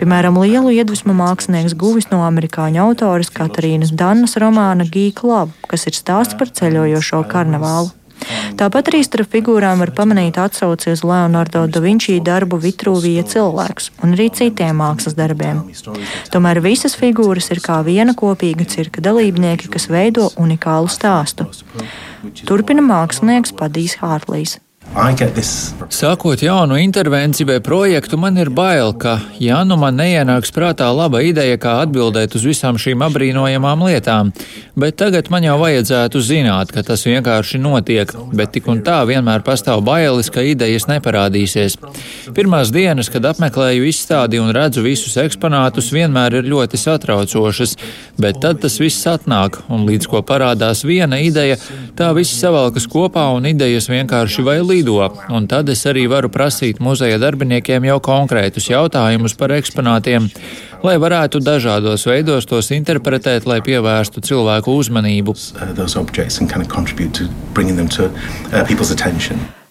Piemēram, 0.01 0.39
lielu 0.41 0.73
iedvesmu 0.79 1.13
mākslinieks 1.19 1.77
guvis 1.77 2.09
no 2.09 2.23
amerikāņu 2.31 2.83
autoras 2.83 3.33
Katarīnas 3.35 3.93
Dannas 3.93 4.39
romāna 4.41 4.87
Gīka 4.89 5.27
Lava, 5.29 5.71
kas 5.71 5.89
ir 5.91 5.99
stāsts 5.99 6.39
par 6.39 6.53
ceļojošo 6.55 7.25
karnevālu. 7.31 7.91
Tāpat 8.61 8.91
arī 8.91 9.01
starp 9.07 9.31
figūrām 9.33 9.81
var 9.81 9.93
pamanīt 9.97 10.39
atsauci 10.41 10.93
uz 10.93 11.03
Leonardo 11.07 11.65
da 11.73 11.81
Vinčī 11.81 12.19
darbu 12.25 12.59
Vitrūvija 12.61 13.25
cilvēks 13.31 13.91
un 14.05 14.15
arī 14.17 14.29
citiem 14.37 14.81
mākslas 14.83 15.17
darbiem. 15.19 15.63
Tomēr 16.33 16.61
visas 16.65 16.97
figūras 17.01 17.51
ir 17.55 17.63
kā 17.65 17.81
viena 17.87 18.15
kopīga 18.17 18.69
cirka 18.69 19.05
dalībnieki, 19.05 19.71
kas 19.73 19.89
veido 19.93 20.31
unikālu 20.41 20.91
stāstu. 20.93 21.49
Turpina 22.45 22.85
mākslinieks 22.85 23.57
Padijs 23.57 23.97
Hārlīs. 24.03 24.59
Sākot 25.95 26.41
jaunu 26.43 26.75
intervenciju 26.83 27.47
vai 27.47 27.61
projektu, 27.63 28.17
man 28.19 28.39
ir 28.39 28.49
bail, 28.51 28.91
ka, 28.99 29.21
ja 29.39 29.61
nu 29.63 29.77
man 29.79 29.95
neienāks 29.95 30.51
prātā 30.51 30.89
laba 30.91 31.21
ideja, 31.23 31.61
kā 31.63 31.77
atbildēt 31.85 32.35
uz 32.35 32.43
visām 32.49 32.75
šīm 32.75 33.05
apbrīnojamām 33.07 33.85
lietām, 33.87 34.33
bet 34.75 34.97
tagad 34.99 35.31
man 35.31 35.47
jau 35.47 35.55
vajadzētu 35.61 36.23
zināt, 36.27 36.73
ka 36.75 36.83
tas 36.83 37.07
vienkārši 37.07 37.61
notiek, 37.63 38.11
bet 38.35 38.51
tik 38.57 38.67
un 38.67 38.81
tā 38.83 38.97
vienmēr 39.07 39.45
pastāv 39.47 39.85
bailes, 39.87 40.31
ka 40.35 40.43
idejas 40.43 40.89
neparādīsies. 40.91 41.79
Pirmās 42.35 42.75
dienas, 42.75 43.13
kad 43.15 43.31
apmeklēju 43.31 43.87
izstādi 43.87 44.43
un 44.43 44.51
redzu 44.57 44.83
visus 44.83 45.15
eksponātus, 45.23 45.93
vienmēr 45.95 46.41
ir 46.41 46.51
ļoti 46.51 46.83
satraucošas, 46.83 47.77
bet 48.19 48.43
tad 48.43 48.59
tas 48.67 48.81
viss 48.83 49.07
atnāk, 49.07 49.63
un 49.71 49.87
līdz 49.87 50.11
ko 50.11 50.27
parādās 50.27 50.83
viena 50.83 51.23
ideja, 51.23 51.63
tā 51.95 52.11
viss 52.19 52.43
savalkas 52.43 52.91
kopā 52.91 53.29
un 53.39 53.47
idejas 53.55 53.87
vienkārši 53.91 54.47
vai 54.51 54.59
līdz 54.59 54.80
lido, 54.81 55.13
un 55.29 55.47
tad 55.49 55.69
es 55.69 55.85
arī 55.89 56.07
varu 56.11 56.31
prasīt 56.33 56.81
muzeja 56.81 57.19
darbiniekiem 57.21 57.85
jau 57.89 57.99
konkrētus 58.05 58.71
jautājumus 58.71 59.37
par 59.37 59.53
eksponātiem, 59.57 60.29
lai 60.87 60.97
varētu 61.01 61.43
dažādos 61.45 62.07
veidos 62.09 62.49
tos 62.49 62.73
interpretēt, 62.73 63.47
lai 63.47 63.61
pievērstu 63.65 64.25
cilvēku 64.25 64.77
uzmanību. 64.81 65.37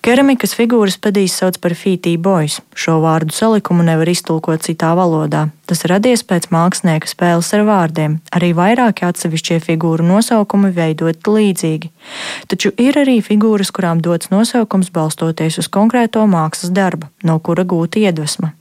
Keramikas 0.09 0.55
figūras 0.57 0.95
padīs 0.97 1.35
sauc 1.37 1.59
par 1.61 1.75
fītī 1.77 2.15
boys. 2.17 2.55
Šo 2.73 2.95
vārdu 3.03 3.29
salikumu 3.35 3.83
nevar 3.85 4.09
iztulkot 4.09 4.63
citā 4.65 4.95
valodā. 4.97 5.43
Tas 5.69 5.85
radies 5.91 6.23
pēc 6.25 6.47
mākslinieka 6.49 7.05
spēles 7.11 7.51
ar 7.53 7.61
vārdiem. 7.67 8.15
Arī 8.33 8.49
vairāki 8.57 9.05
atsevišķie 9.05 9.59
figūru 9.67 10.07
nosaukumi 10.07 10.71
veidoti 10.73 11.35
līdzīgi. 11.35 11.91
Taču 12.49 12.73
ir 12.81 12.97
arī 12.97 13.19
figūras, 13.21 13.69
kurām 13.69 14.01
dots 14.01 14.33
nosaukums 14.33 14.89
balstoties 14.97 15.61
uz 15.61 15.69
konkrēto 15.69 16.25
mākslas 16.25 16.73
darbu, 16.73 17.13
no 17.21 17.37
kura 17.37 17.67
gūta 17.69 18.01
iedvesma. 18.01 18.55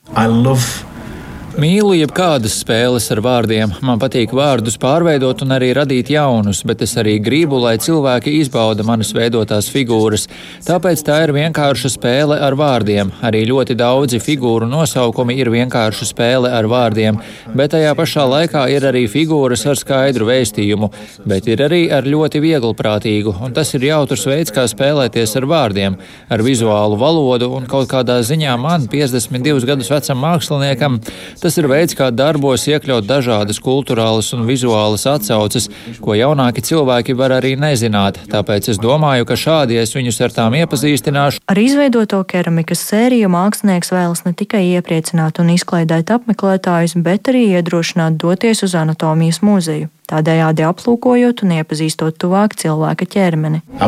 Mīlu 1.58 1.96
jebkādas 1.98 2.54
spēles 2.62 3.08
ar 3.10 3.18
vārdiem. 3.18 3.72
Man 3.82 3.98
patīk 3.98 4.30
vārdus 4.30 4.76
pārveidot 4.78 5.40
un 5.42 5.56
arī 5.56 5.72
radīt 5.74 6.12
jaunus, 6.12 6.60
bet 6.62 6.84
es 6.86 6.92
arī 7.00 7.16
gribu, 7.18 7.58
lai 7.58 7.72
cilvēki 7.82 8.36
izbauda 8.38 8.84
manas 8.86 9.10
veidotās 9.16 9.66
figūras. 9.74 10.28
Tāpēc 10.62 11.02
tā 11.02 11.16
ir 11.24 11.32
vienkārša 11.34 11.90
spēle 11.96 12.36
ar 12.46 12.54
vārdiem. 12.54 13.10
Arī 13.26 13.40
ļoti 13.50 13.74
daudzi 13.74 14.20
figūru 14.22 14.68
nosaukumi 14.70 15.34
ir 15.34 15.50
vienkārša 15.50 16.06
spēle 16.12 16.52
ar 16.54 16.68
vārdiem, 16.70 17.18
bet 17.58 17.74
tajā 17.74 17.90
pašā 17.98 18.28
laikā 18.30 18.62
ir 18.76 18.86
arī 18.92 19.08
figūras 19.10 19.66
ar 19.66 19.82
skaidru 19.82 20.30
vēstījumu, 20.30 20.92
bet 21.26 21.50
ir 21.50 21.64
arī 21.66 21.82
ar 21.90 22.06
ļoti 22.06 22.38
vieglprātīgu, 22.46 23.34
un 23.42 23.58
tas 23.58 23.74
ir 23.74 23.88
jautrs 23.88 24.28
veids, 24.30 24.54
kā 24.54 24.68
spēlēties 24.70 25.34
ar 25.42 25.50
vārdiem, 25.50 25.98
ar 26.30 26.46
vizuālu 26.46 27.02
valodu 27.02 27.50
un 27.58 27.66
kaut 27.66 27.90
kādā 27.90 28.22
ziņā 28.22 28.54
man, 28.62 28.86
52 28.94 29.66
gadus 29.74 29.90
vecam 29.96 30.22
māksliniekam, 30.22 31.02
Tas 31.47 31.47
ir 31.56 31.68
veids, 31.70 31.96
kā 31.96 32.11
darbos 32.12 32.66
iekļaut 32.68 33.08
dažādas 33.08 33.61
kultūrālas 33.64 34.28
un 34.37 34.44
vizuālas 34.48 35.06
atsauces, 35.08 35.70
ko 36.04 36.16
jaunāki 36.18 36.64
cilvēki 36.68 37.16
var 37.16 37.38
arī 37.38 37.54
nezināt. 37.56 38.20
Tāpēc 38.28 38.68
es 38.74 38.80
domāju, 38.82 39.24
ka 39.28 39.38
šādi 39.40 39.80
es 39.80 39.96
viņus 39.96 40.20
ar 40.26 40.37
tām 40.37 40.58
iepazīstināšu. 40.61 41.40
Ar 41.48 41.62
izveidoto 41.62 42.20
keramikas 42.28 42.84
sēriju 42.90 43.32
mākslinieks 43.32 43.94
vēlas 43.94 44.26
ne 44.28 44.34
tikai 44.37 44.66
iepriecināt 44.74 45.40
un 45.40 45.54
izklaidēt 45.56 46.12
apmeklētājus, 46.18 46.98
bet 47.00 47.32
arī 47.32 47.46
iedrošināt 47.56 48.20
doties 48.20 48.66
uz 48.68 48.76
anatomijas 48.76 49.40
muzeju 49.40 49.88
tādējādi 50.08 50.64
aplūkojot 50.66 51.42
un 51.44 51.54
iepazīstot 51.58 52.16
tuvāk 52.20 52.56
cilvēka 52.58 53.06
ķermeni. 53.12 53.60
To, 53.68 53.84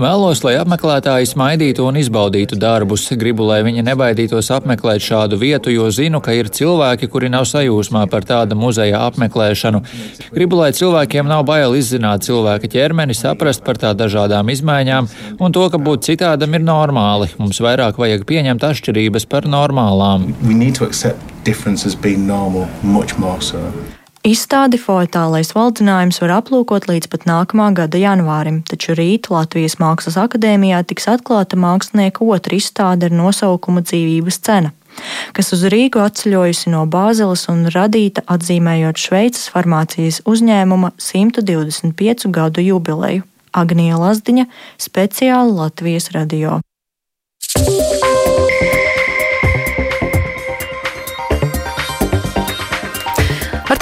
Vēlos, 0.00 0.42
lai 0.44 0.56
apmeklētāji 0.60 1.30
smaidītu 1.30 1.86
un 1.88 1.98
izbaudītu 2.00 2.58
darbus. 2.60 3.06
Gribu, 3.18 3.46
lai 3.48 3.60
viņi 3.66 3.84
nebaidītos 3.86 4.50
apmeklēt 4.54 5.04
šādu 5.04 5.38
vietu, 5.40 5.72
jo 5.74 5.88
zinu, 5.94 6.20
ka 6.24 6.34
ir 6.36 6.50
cilvēki, 6.54 7.08
kuri 7.12 7.30
nav 7.32 7.46
sajūsmā 7.48 8.04
par 8.10 8.26
tāda 8.28 8.58
muzeja 8.58 9.04
apmeklēšanu. 9.08 9.82
Gribu, 10.34 10.60
lai 10.62 10.72
cilvēkiem 10.76 11.28
nav 11.30 11.44
bail 11.48 11.76
izzināt 11.78 12.26
cilvēka 12.28 12.70
ķermeni, 12.74 13.16
saprast 13.16 13.64
par 13.66 13.80
tā 13.80 13.94
dažādām 13.98 14.50
izmaiņām 14.54 15.08
un 15.38 15.54
to, 15.54 15.64
ka 15.70 15.80
būt 15.80 16.10
citādam 16.10 16.58
ir 16.58 16.66
normāli. 16.66 17.30
Mums 17.38 17.62
vairāk 17.64 18.00
vajag 18.00 18.26
pieņemt 18.28 18.66
atšķirības 18.70 19.28
par 19.30 19.48
normālām. 19.48 20.28
Izstādi 24.26 24.80
foetālais 24.82 25.52
valdzinājums 25.54 26.18
var 26.24 26.32
aplūkot 26.40 26.88
līdz 26.90 27.06
pat 27.12 27.26
nākamā 27.28 27.68
gada 27.78 28.00
janvārim, 28.00 28.64
taču 28.66 28.96
rīt 28.98 29.30
Latvijas 29.30 29.78
Mākslas 29.78 30.18
akadēmijā 30.18 30.82
tiks 30.90 31.06
atklāta 31.12 31.58
mākslinieka 31.60 32.26
otra 32.26 32.58
izstāde 32.58 33.06
ar 33.06 33.14
nosaukumu 33.14 33.84
Dzīvības 33.86 34.42
cena 34.42 34.74
kas 35.36 35.52
uz 35.54 35.64
Rīgu 35.70 36.00
atceļojusi 36.02 36.72
no 36.72 36.84
Bāzeles 36.90 37.46
un 37.52 37.66
radīta 37.74 38.24
atzīmējot 38.34 38.98
Šveices 38.98 39.50
farmācijas 39.54 40.22
uzņēmuma 40.28 40.94
125 40.98 42.30
gadu 42.34 42.64
jubileju. 42.64 43.26
Agnija 43.58 43.96
Lazdiņa, 43.98 44.44
speciāli 44.78 45.54
Latvijas 45.56 46.10
radio. 46.14 46.58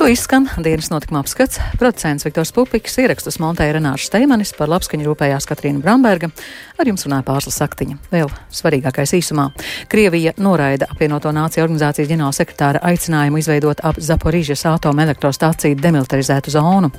To 0.06 0.10
izskan 0.12 0.48
dienas 0.64 0.90
notikuma 0.90 1.18
apskats. 1.18 1.58
Producents 1.78 2.24
Viktors 2.24 2.52
Pupiks 2.54 2.94
ierakstus 3.02 3.40
montēja 3.42 3.74
Renāša 3.74 4.06
Steimanis, 4.06 4.52
par 4.54 4.70
labskaņu 4.70 5.02
rūpējās 5.02 5.48
Katrīna 5.50 5.82
Bramberga. 5.82 6.28
Ar 6.78 6.86
jums 6.86 7.02
runāja 7.08 7.24
Pārsla 7.26 7.50
Saktiņa. 7.50 7.96
Vēl 8.12 8.30
svarīgākais 8.54 9.16
īsumā. 9.18 9.48
Krievija 9.90 10.36
noraida 10.38 10.86
apvienoto 10.92 11.32
nāciju 11.34 11.64
organizācijas 11.64 12.12
ģenerālsekretāra 12.12 12.84
aicinājumu 12.86 13.40
izveidot 13.42 13.82
ap 13.82 13.98
Zaporīžas 13.98 14.62
atomelektrostāciju 14.76 15.80
demilitarizētu 15.80 16.54
zonu. 16.54 16.92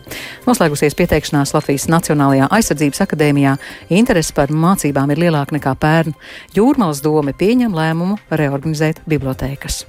Noslēgusies 0.43 0.97
pieteikšanās 0.99 1.55
Latvijas 1.55 1.87
Nacionālajā 1.93 2.49
aizsardzības 2.59 3.05
akadēmijā. 3.07 3.55
Interesi 3.87 4.35
par 4.35 4.51
mācībām 4.51 5.15
ir 5.15 5.23
lielāka 5.29 5.55
nekā 5.55 5.77
pērn. 5.79 6.17
Jūrmals 6.59 6.99
doma 7.05 7.31
pieņem 7.31 7.71
lēmumu 7.71 8.19
reorganizēt 8.35 8.99
bibliotēkas. 9.07 9.85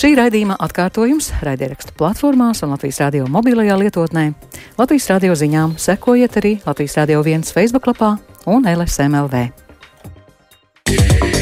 Šī 0.00 0.14
raidījuma 0.18 0.56
atkārtojums 0.66 1.30
raidierakstu 1.44 1.96
platformās 1.98 2.62
un 2.64 2.74
Latvijas 2.74 3.02
radio 3.04 3.28
mobilajā 3.30 3.76
lietotnē. 3.82 4.30
Latvijas 4.78 5.10
radio 5.12 5.36
ziņām 5.38 5.76
sekojiet 5.78 6.40
arī 6.42 6.56
Latvijas 6.66 6.98
radio 7.02 7.22
viens 7.26 7.52
Facebook 7.54 7.86
lapā 7.90 8.16
un 8.46 8.66
LSMLV. 8.68 9.48
Yeah. 10.90 11.33